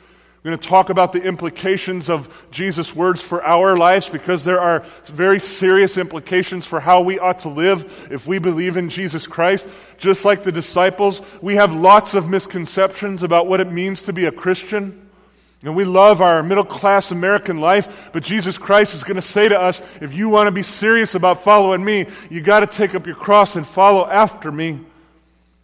[0.43, 4.61] We're going to talk about the implications of Jesus' words for our lives because there
[4.61, 9.27] are very serious implications for how we ought to live if we believe in Jesus
[9.27, 9.69] Christ.
[9.99, 14.27] Just like the disciples, we have lots of misconceptions about what it means to be
[14.27, 15.09] a Christian.
[15.63, 19.49] And we love our middle class American life, but Jesus Christ is going to say
[19.49, 22.95] to us if you want to be serious about following me, you got to take
[22.95, 24.79] up your cross and follow after me.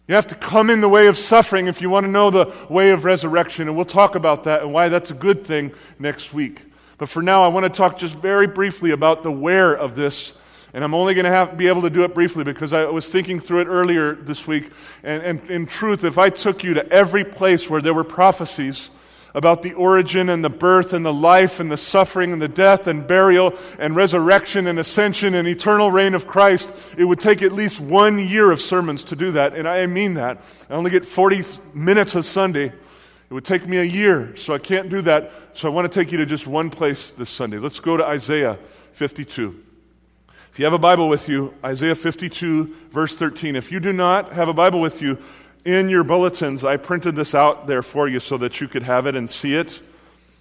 [0.07, 2.53] You have to come in the way of suffering if you want to know the
[2.69, 3.67] way of resurrection.
[3.67, 6.61] And we'll talk about that and why that's a good thing next week.
[6.97, 10.33] But for now, I want to talk just very briefly about the where of this.
[10.73, 13.09] And I'm only going to have, be able to do it briefly because I was
[13.09, 14.71] thinking through it earlier this week.
[15.03, 18.91] And, and in truth, if I took you to every place where there were prophecies
[19.35, 22.87] about the origin and the birth and the life and the suffering and the death
[22.87, 27.51] and burial and resurrection and ascension and eternal reign of Christ, it would take at
[27.51, 29.53] least one year of sermons to do that.
[29.53, 30.41] And I mean that.
[30.69, 32.67] I only get 40 minutes a Sunday.
[32.67, 35.31] It would take me a year, so I can't do that.
[35.53, 37.57] So I want to take you to just one place this Sunday.
[37.57, 38.57] Let's go to Isaiah
[38.93, 39.63] 52.
[40.51, 43.57] If you have a Bible with you, Isaiah 52, verse 13.
[43.57, 45.17] If you do not have a Bible with you,
[45.65, 49.07] in your bulletins, I printed this out there for you so that you could have
[49.07, 49.81] it and see it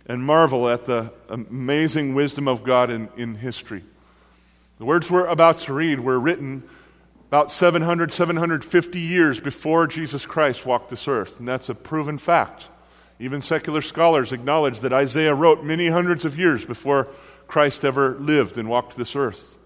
[0.06, 3.82] and marvel at the amazing wisdom of God in, in history.
[4.78, 6.62] The words we're about to read were written
[7.28, 12.68] about 700, 750 years before Jesus Christ walked this earth, and that's a proven fact.
[13.18, 17.08] Even secular scholars acknowledge that Isaiah wrote many hundreds of years before
[17.46, 19.56] Christ ever lived and walked this earth.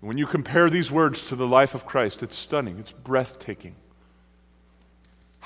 [0.00, 3.74] When you compare these words to the life of Christ, it's stunning, it's breathtaking.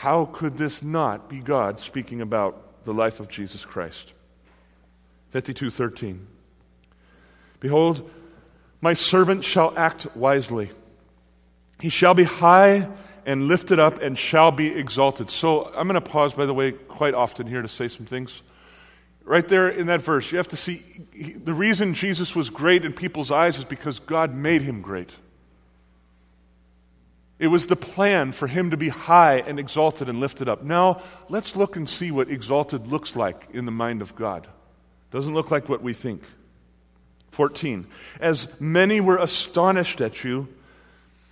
[0.03, 4.15] How could this not be God speaking about the life of Jesus Christ?
[5.33, 6.27] 52:13
[7.61, 8.11] Behold,
[8.81, 10.73] my servant shall act wisely.
[11.79, 12.89] He shall be high
[13.25, 15.31] and lifted up and shall be exalted.
[15.31, 18.43] So I'm going to pause, by the way, quite often here to say some things.
[19.23, 20.83] Right there in that verse, you have to see
[21.45, 25.15] the reason Jesus was great in people's eyes is because God made him great.
[27.43, 30.63] It was the plan for him to be high and exalted and lifted up.
[30.63, 34.47] Now, let's look and see what exalted looks like in the mind of God.
[35.11, 36.23] Doesn't look like what we think.
[37.33, 37.89] 14.
[38.21, 40.47] As many were astonished at you,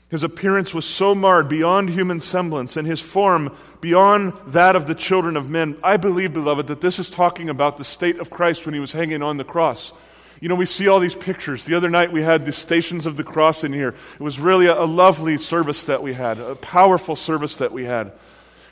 [0.09, 4.97] his appearance was so marred beyond human semblance, and his form beyond that of the
[4.97, 5.79] children of men.
[5.81, 8.91] I believe, beloved, that this is talking about the state of Christ when he was
[8.91, 9.93] hanging on the cross.
[10.41, 11.67] You know, we see all these pictures.
[11.67, 13.95] The other night we had the Stations of the Cross in here.
[14.15, 17.85] It was really a, a lovely service that we had, a powerful service that we
[17.85, 18.13] had.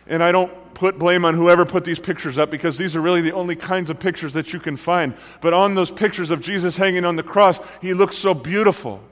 [0.06, 3.20] And I don't put blame on whoever put these pictures up because these are really
[3.20, 5.14] the only kinds of pictures that you can find.
[5.42, 9.02] But on those pictures of Jesus hanging on the cross, he looks so beautiful.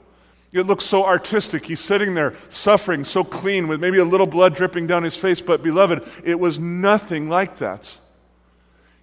[0.51, 1.65] It looks so artistic.
[1.65, 5.41] He's sitting there suffering, so clean, with maybe a little blood dripping down his face.
[5.41, 7.99] But, beloved, it was nothing like that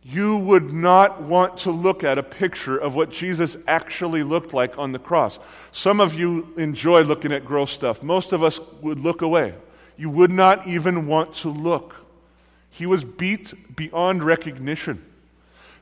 [0.04, 4.78] you would not want to look at a picture of what Jesus actually looked like
[4.78, 5.38] on the cross.
[5.72, 8.02] Some of you enjoy looking at gross stuff.
[8.02, 9.54] Most of us would look away.
[9.96, 11.96] You would not even want to look.
[12.68, 15.02] He was beat beyond recognition.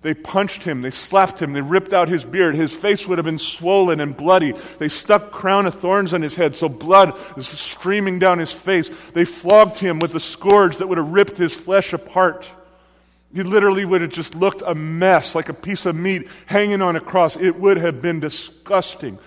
[0.02, 2.54] They punched him, they slapped him, they ripped out his beard.
[2.54, 4.52] His face would have been swollen and bloody.
[4.78, 8.90] They stuck crown of thorns on his head, so blood was streaming down his face.
[9.14, 12.48] They flogged him with a scourge that would have ripped his flesh apart.
[13.34, 16.96] He literally would have just looked a mess, like a piece of meat hanging on
[16.96, 17.36] a cross.
[17.36, 19.18] It would have been disgusting,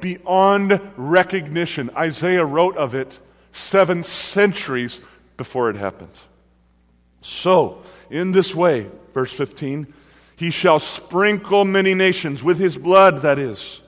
[0.00, 1.90] beyond recognition.
[1.96, 3.18] Isaiah wrote of it
[3.50, 5.00] seven centuries
[5.36, 6.12] before it happened.
[7.22, 9.92] So, in this way, verse 15,
[10.36, 13.80] he shall sprinkle many nations with his blood, that is.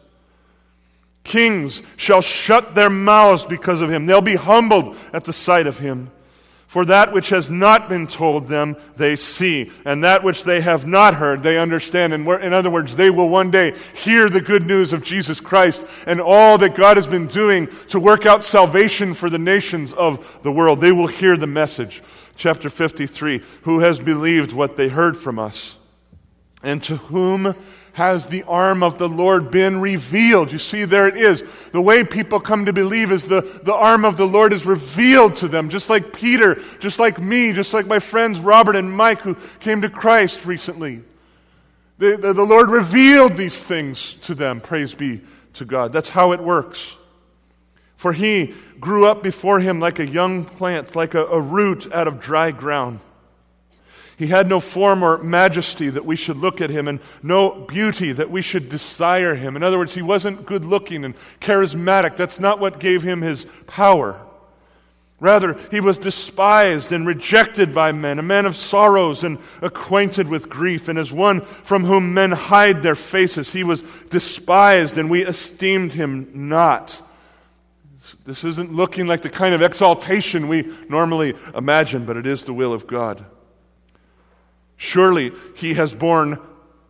[1.25, 4.07] Kings shall shut their mouths because of him.
[4.07, 6.11] They'll be humbled at the sight of him.
[6.75, 9.71] For that which has not been told them, they see.
[9.85, 12.13] And that which they have not heard, they understand.
[12.13, 15.87] And in other words, they will one day hear the good news of Jesus Christ
[16.05, 20.41] and all that God has been doing to work out salvation for the nations of
[20.43, 20.81] the world.
[20.81, 22.03] They will hear the message.
[22.35, 25.77] Chapter 53 Who has believed what they heard from us?
[26.61, 27.55] And to whom
[27.95, 30.51] has the arm of the Lord been revealed.
[30.51, 31.45] You see, there it is.
[31.71, 35.37] The way people come to believe is the, the arm of the Lord is revealed
[35.37, 39.23] to them, just like Peter, just like me, just like my friends Robert and Mike
[39.23, 41.03] who came to Christ recently.
[41.99, 44.61] The, the, the Lord revealed these things to them.
[44.61, 45.21] Praise be
[45.55, 45.93] to God.
[45.93, 46.97] That's how it works.
[47.97, 52.09] For he grew up before him like a young plant, like a, a root out
[52.09, 52.99] of dry ground.
[54.17, 58.13] He had no form or majesty that we should look at him, and no beauty
[58.13, 59.57] that we should desire him.
[59.57, 62.17] In other words, he wasn't good looking and charismatic.
[62.17, 64.21] That's not what gave him his power.
[65.21, 70.51] Rather, he was despised and rejected by men, a man of sorrows and acquainted with
[70.51, 73.53] grief, and as one from whom men hide their faces.
[73.53, 77.01] He was despised, and we esteemed him not.
[78.27, 82.53] This isn't looking like the kind of exaltation we normally imagine, but it is the
[82.53, 83.25] will of God.
[84.77, 86.39] Surely he has borne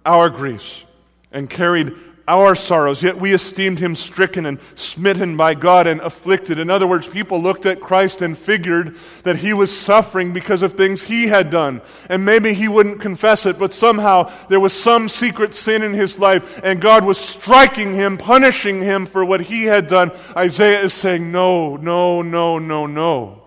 [0.05, 0.85] our griefs
[1.33, 1.93] and carried
[2.27, 6.59] our sorrows, yet we esteemed him stricken and smitten by God and afflicted.
[6.59, 10.73] In other words, people looked at Christ and figured that he was suffering because of
[10.73, 11.83] things he had done.
[12.09, 16.19] And maybe he wouldn't confess it, but somehow there was some secret sin in his
[16.19, 20.11] life, and God was striking him, punishing him for what he had done.
[20.35, 23.43] Isaiah is saying, No, no, no, no, no.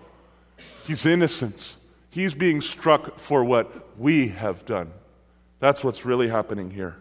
[0.86, 1.76] He's innocent.
[2.10, 4.92] He's being struck for what we have done.
[5.60, 6.96] That's what's really happening here.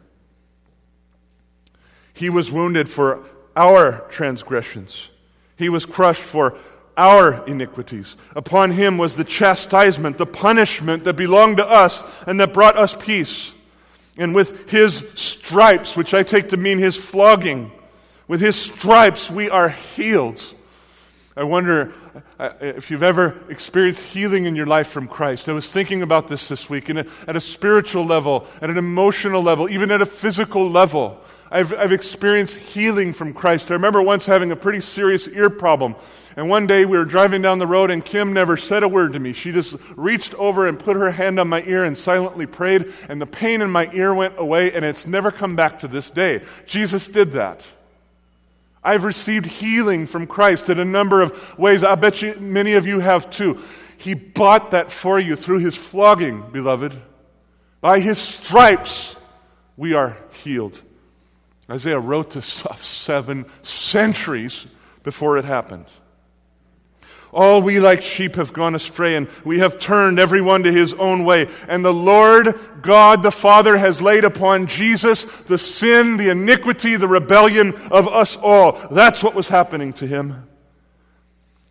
[2.13, 3.23] He was wounded for
[3.55, 5.09] our transgressions,
[5.55, 6.57] He was crushed for
[6.95, 8.17] our iniquities.
[8.35, 12.95] Upon Him was the chastisement, the punishment that belonged to us and that brought us
[12.95, 13.53] peace.
[14.17, 17.71] And with His stripes, which I take to mean His flogging,
[18.27, 20.41] with His stripes we are healed.
[21.35, 21.93] I wonder
[22.39, 25.49] if you've ever experienced healing in your life from Christ.
[25.49, 29.41] I was thinking about this this week a, at a spiritual level, at an emotional
[29.41, 31.21] level, even at a physical level.
[31.49, 33.71] I've, I've experienced healing from Christ.
[33.71, 35.95] I remember once having a pretty serious ear problem.
[36.35, 39.13] And one day we were driving down the road, and Kim never said a word
[39.13, 39.33] to me.
[39.33, 43.21] She just reached over and put her hand on my ear and silently prayed, and
[43.21, 46.43] the pain in my ear went away, and it's never come back to this day.
[46.65, 47.65] Jesus did that.
[48.87, 51.83] I've received healing from Christ in a number of ways.
[51.83, 53.61] I bet you many of you have too.
[53.97, 56.93] He bought that for you through his flogging, beloved.
[57.81, 59.13] By his stripes,
[59.75, 60.81] we are healed.
[61.69, 64.65] Isaiah wrote this stuff seven centuries
[65.03, 65.87] before it happened.
[67.31, 71.25] All we like sheep have gone astray, and we have turned everyone to his own
[71.25, 71.47] way.
[71.67, 77.07] And the Lord God the Father has laid upon Jesus the sin, the iniquity, the
[77.07, 78.73] rebellion of us all.
[78.91, 80.47] That's what was happening to him.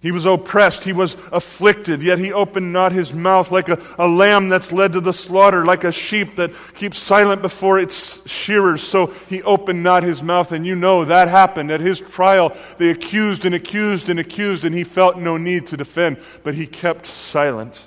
[0.06, 4.06] He was oppressed, he was afflicted, yet he opened not his mouth like a, a
[4.06, 8.84] lamb that's led to the slaughter, like a sheep that keeps silent before its shearers.
[8.84, 10.52] So he opened not his mouth.
[10.52, 11.72] And you know that happened.
[11.72, 15.76] At his trial, they accused and accused and accused, and he felt no need to
[15.76, 17.82] defend, but he kept silent.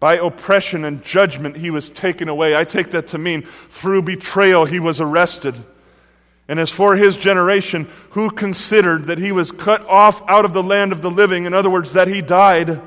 [0.00, 2.56] By oppression and judgment, he was taken away.
[2.56, 5.54] I take that to mean through betrayal, he was arrested.
[6.52, 10.62] And as for his generation, who considered that he was cut off out of the
[10.62, 12.78] land of the living, in other words, that he died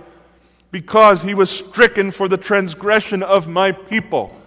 [0.70, 4.40] because he was stricken for the transgression of my people.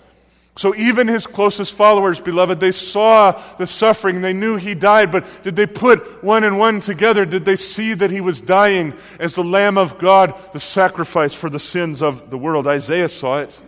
[0.57, 4.21] So even his closest followers, beloved, they saw the suffering.
[4.21, 7.27] They knew he died, but did they put one and one together?
[7.27, 11.51] Did they see that he was dying as the Lamb of God, the sacrifice for
[11.51, 12.69] the sins of the world?
[12.69, 13.61] Isaiah saw it.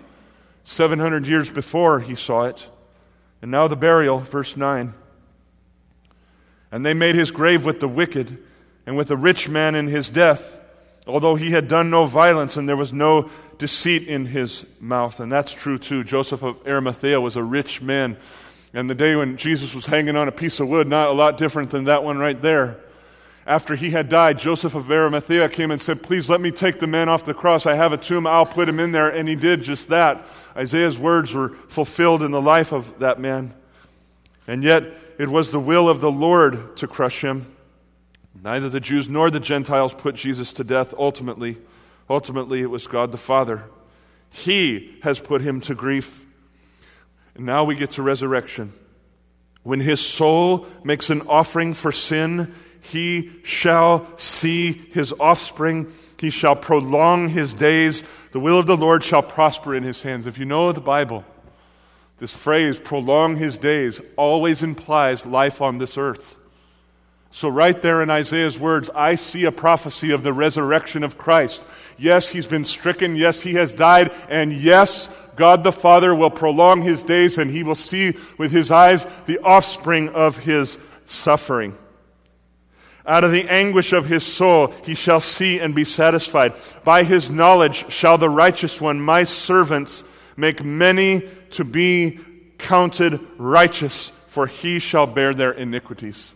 [0.63, 2.65] 700 years before he saw it.
[3.43, 4.95] And now the burial, verse 9.
[6.73, 8.39] And they made his grave with the wicked
[8.87, 10.59] and with the rich man in his death,
[11.07, 15.21] although he had done no violence and there was no deceit in his mouth.
[15.21, 16.05] And that's true too.
[16.05, 18.17] Joseph of Arimathea was a rich man.
[18.73, 21.37] And the day when Jesus was hanging on a piece of wood, not a lot
[21.39, 22.79] different than that one right there.
[23.47, 26.87] After he had died, Joseph of Arimathea came and said, Please let me take the
[26.87, 27.67] man off the cross.
[27.67, 28.27] I have a tomb.
[28.27, 29.09] I'll put him in there.
[29.09, 30.25] And he did just that.
[30.57, 33.55] Isaiah's words were fulfilled in the life of that man.
[34.47, 34.85] And yet,
[35.21, 37.55] it was the will of the Lord to crush him.
[38.43, 41.59] Neither the Jews nor the Gentiles put Jesus to death ultimately.
[42.09, 43.65] Ultimately, it was God the Father.
[44.31, 46.25] He has put him to grief.
[47.35, 48.73] And now we get to resurrection.
[49.63, 55.93] When his soul makes an offering for sin, he shall see his offspring.
[56.19, 58.05] He shall prolong his days.
[58.33, 60.27] The will of the Lord shall prosper in his hands.
[60.27, 61.27] If you know the Bible,
[62.21, 66.37] this phrase, prolong his days, always implies life on this earth.
[67.33, 71.65] So, right there in Isaiah's words, I see a prophecy of the resurrection of Christ.
[71.97, 73.17] Yes, he's been stricken.
[73.17, 74.13] Yes, he has died.
[74.29, 78.71] And yes, God the Father will prolong his days and he will see with his
[78.71, 81.77] eyes the offspring of his suffering.
[83.07, 86.53] Out of the anguish of his soul he shall see and be satisfied.
[86.85, 90.05] By his knowledge shall the righteous one, my servants,
[90.41, 92.19] make many to be
[92.59, 96.33] counted righteous, for he shall bear their iniquities.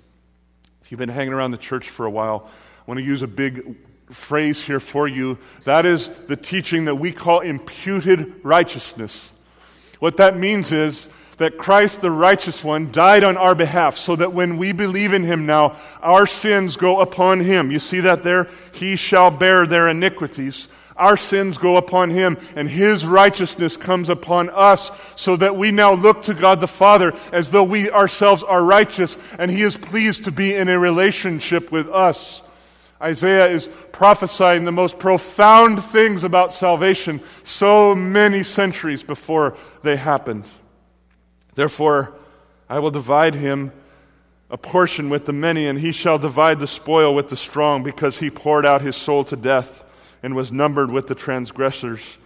[0.83, 2.49] If you've been hanging around the church for a while,
[2.79, 3.77] I want to use a big
[4.11, 5.39] phrase here for you.
[5.65, 9.33] That is the teaching that we call imputed righteousness.
[9.99, 14.33] What that means is that Christ, the righteous one, died on our behalf so that
[14.33, 17.71] when we believe in him now, our sins go upon him.
[17.71, 18.49] You see that there?
[18.73, 20.69] He shall bear their iniquities.
[20.97, 25.95] Our sins go upon him, and his righteousness comes upon us, so that we now
[25.95, 30.25] look to God the Father as though we ourselves are righteous, and he is pleased
[30.25, 32.43] to be in a relationship with us.
[33.03, 40.49] Isaiah is prophesying the most profound things about salvation so many centuries before they happened.
[41.55, 42.15] Therefore,
[42.69, 43.73] I will divide him
[44.49, 48.19] a portion with the many, and he shall divide the spoil with the strong, because
[48.19, 49.85] he poured out his soul to death
[50.25, 52.17] and was numbered with the transgressors.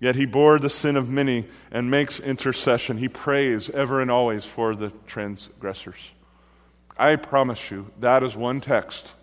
[0.00, 2.98] Yet he bore the sin of many and makes intercession.
[2.98, 6.10] He prays ever and always for the transgressors.
[6.98, 9.14] I promise you, that is one text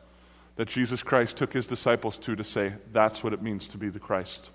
[0.55, 3.89] that Jesus Christ took his disciples to to say, that's what it means to be
[3.89, 4.49] the Christ.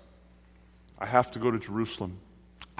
[0.97, 2.17] I have to go to Jerusalem.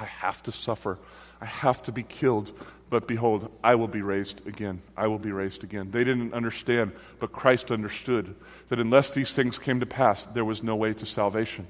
[0.00, 0.98] I have to suffer.
[1.40, 2.50] I have to be killed.
[2.90, 4.80] But behold, I will be raised again.
[4.96, 5.90] I will be raised again.
[5.90, 8.34] They didn't understand, but Christ understood
[8.68, 11.66] that unless these things came to pass, there was no way to salvation.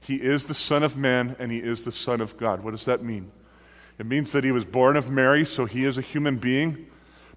[0.00, 2.62] He is the Son of Man and He is the Son of God.
[2.62, 3.30] What does that mean?
[3.98, 6.86] It means that He was born of Mary, so He is a human being,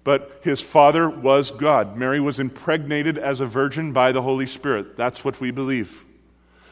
[0.04, 1.96] but His Father was God.
[1.96, 4.96] Mary was impregnated as a virgin by the Holy Spirit.
[4.96, 6.04] That's what we believe.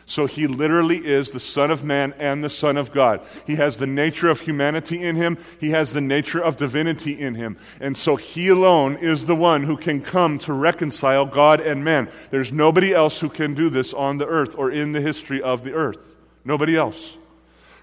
[0.09, 3.27] So he literally is the Son of Man and the Son of God.
[3.45, 7.35] He has the nature of humanity in him, he has the nature of divinity in
[7.35, 7.59] him.
[7.81, 12.09] And so he alone is the one who can come to reconcile God and man.
[12.31, 15.65] There's nobody else who can do this on the earth or in the history of
[15.65, 16.17] the earth.
[16.45, 17.17] Nobody else.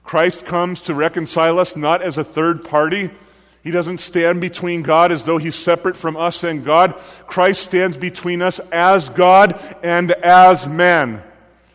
[0.06, 3.12] Christ comes to reconcile us not as a third party.
[3.64, 6.96] He doesn't stand between God as though he's separate from us and God.
[7.28, 11.22] Christ stands between us as God and as man.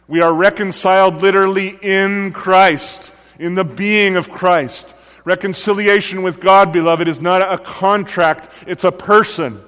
[0.09, 4.96] We are reconciled literally in Christ, in the being of Christ.
[5.24, 9.62] Reconciliation with God, beloved, is not a contract, it's a person.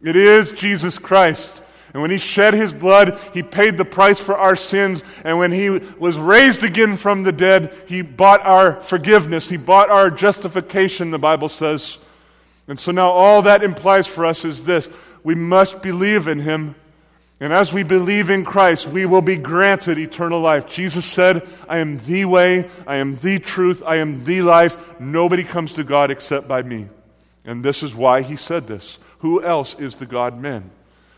[0.00, 1.62] It is Jesus Christ.
[1.92, 5.02] And when he shed his blood, he paid the price for our sins.
[5.24, 9.48] And when he was raised again from the dead, he bought our forgiveness.
[9.48, 11.98] He bought our justification, the Bible says.
[12.68, 14.88] And so now all that implies for us is this
[15.22, 16.74] we must believe in him
[17.44, 20.66] and as we believe in Christ, we will be granted eternal life.
[20.66, 24.98] Jesus said, I am the way, I am the truth, I am the life.
[24.98, 26.88] Nobody comes to God except by me.
[27.44, 28.98] And this is why he said this.
[29.18, 30.70] Who else is the God man?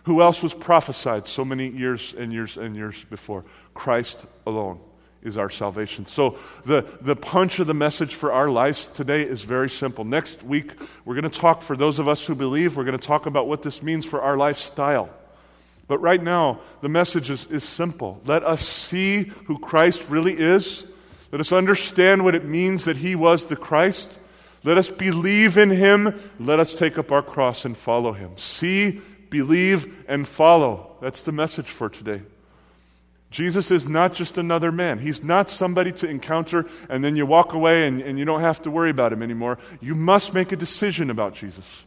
[0.06, 3.44] Who else was prophesied so many years and years and years before?
[3.72, 4.80] Christ alone
[5.22, 6.06] is our salvation.
[6.06, 10.04] So, the, the punch of the message for our lives today is very simple.
[10.04, 10.72] Next week,
[11.04, 13.46] we're going to talk, for those of us who believe, we're going to talk about
[13.46, 15.08] what this means for our lifestyle.
[15.88, 18.20] But right now, the message is, is simple.
[18.24, 20.84] Let us see who Christ really is.
[21.30, 24.18] Let us understand what it means that he was the Christ.
[24.64, 26.18] Let us believe in him.
[26.40, 28.32] Let us take up our cross and follow him.
[28.36, 30.96] See, believe, and follow.
[31.00, 32.22] That's the message for today.
[33.30, 34.98] Jesus is not just another man.
[34.98, 38.62] He's not somebody to encounter and then you walk away and, and you don't have
[38.62, 39.58] to worry about him anymore.
[39.80, 41.84] You must make a decision about Jesus.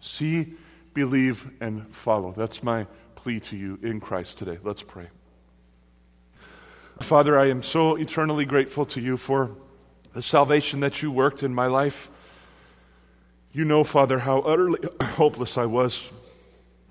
[0.00, 0.54] See,
[0.92, 2.32] believe, and follow.
[2.32, 2.86] That's my
[3.24, 4.58] plea to you in Christ today.
[4.62, 5.06] Let's pray.
[7.00, 9.56] Father, I am so eternally grateful to you for
[10.12, 12.10] the salvation that you worked in my life.
[13.50, 16.10] You know, Father, how utterly hopeless I was.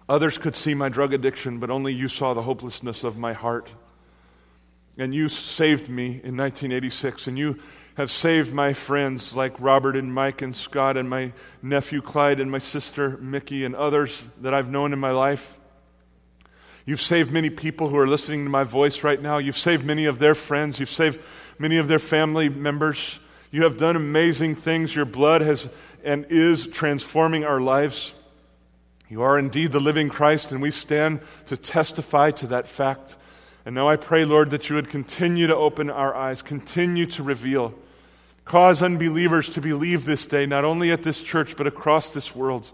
[0.10, 3.72] Others could see my drug addiction, but only you saw the hopelessness of my heart.
[4.98, 7.60] And you saved me in 1986, and you
[7.94, 11.32] have saved my friends like Robert and Mike and Scott and my
[11.62, 15.60] nephew Clyde and my sister Mickey and others that I've known in my life.
[16.86, 19.38] You've saved many people who are listening to my voice right now.
[19.38, 20.80] You've saved many of their friends.
[20.80, 21.20] You've saved
[21.58, 23.20] many of their family members.
[23.52, 24.96] You have done amazing things.
[24.96, 25.70] Your blood has
[26.04, 28.14] and is transforming our lives.
[29.08, 33.16] You are indeed the living Christ, and we stand to testify to that fact.
[33.66, 37.24] And now I pray, Lord, that you would continue to open our eyes, continue to
[37.24, 37.74] reveal,
[38.44, 42.72] cause unbelievers to believe this day, not only at this church, but across this world,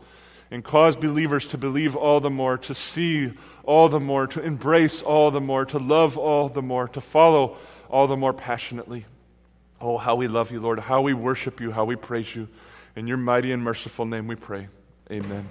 [0.49, 3.33] and cause believers to believe all the more, to see
[3.69, 7.55] all the more, to embrace all the more, to love all the more, to follow
[7.87, 9.05] all the more passionately.
[9.79, 12.47] Oh, how we love you, Lord, how we worship you, how we praise you.
[12.95, 14.69] In your mighty and merciful name we pray.
[15.11, 15.45] Amen.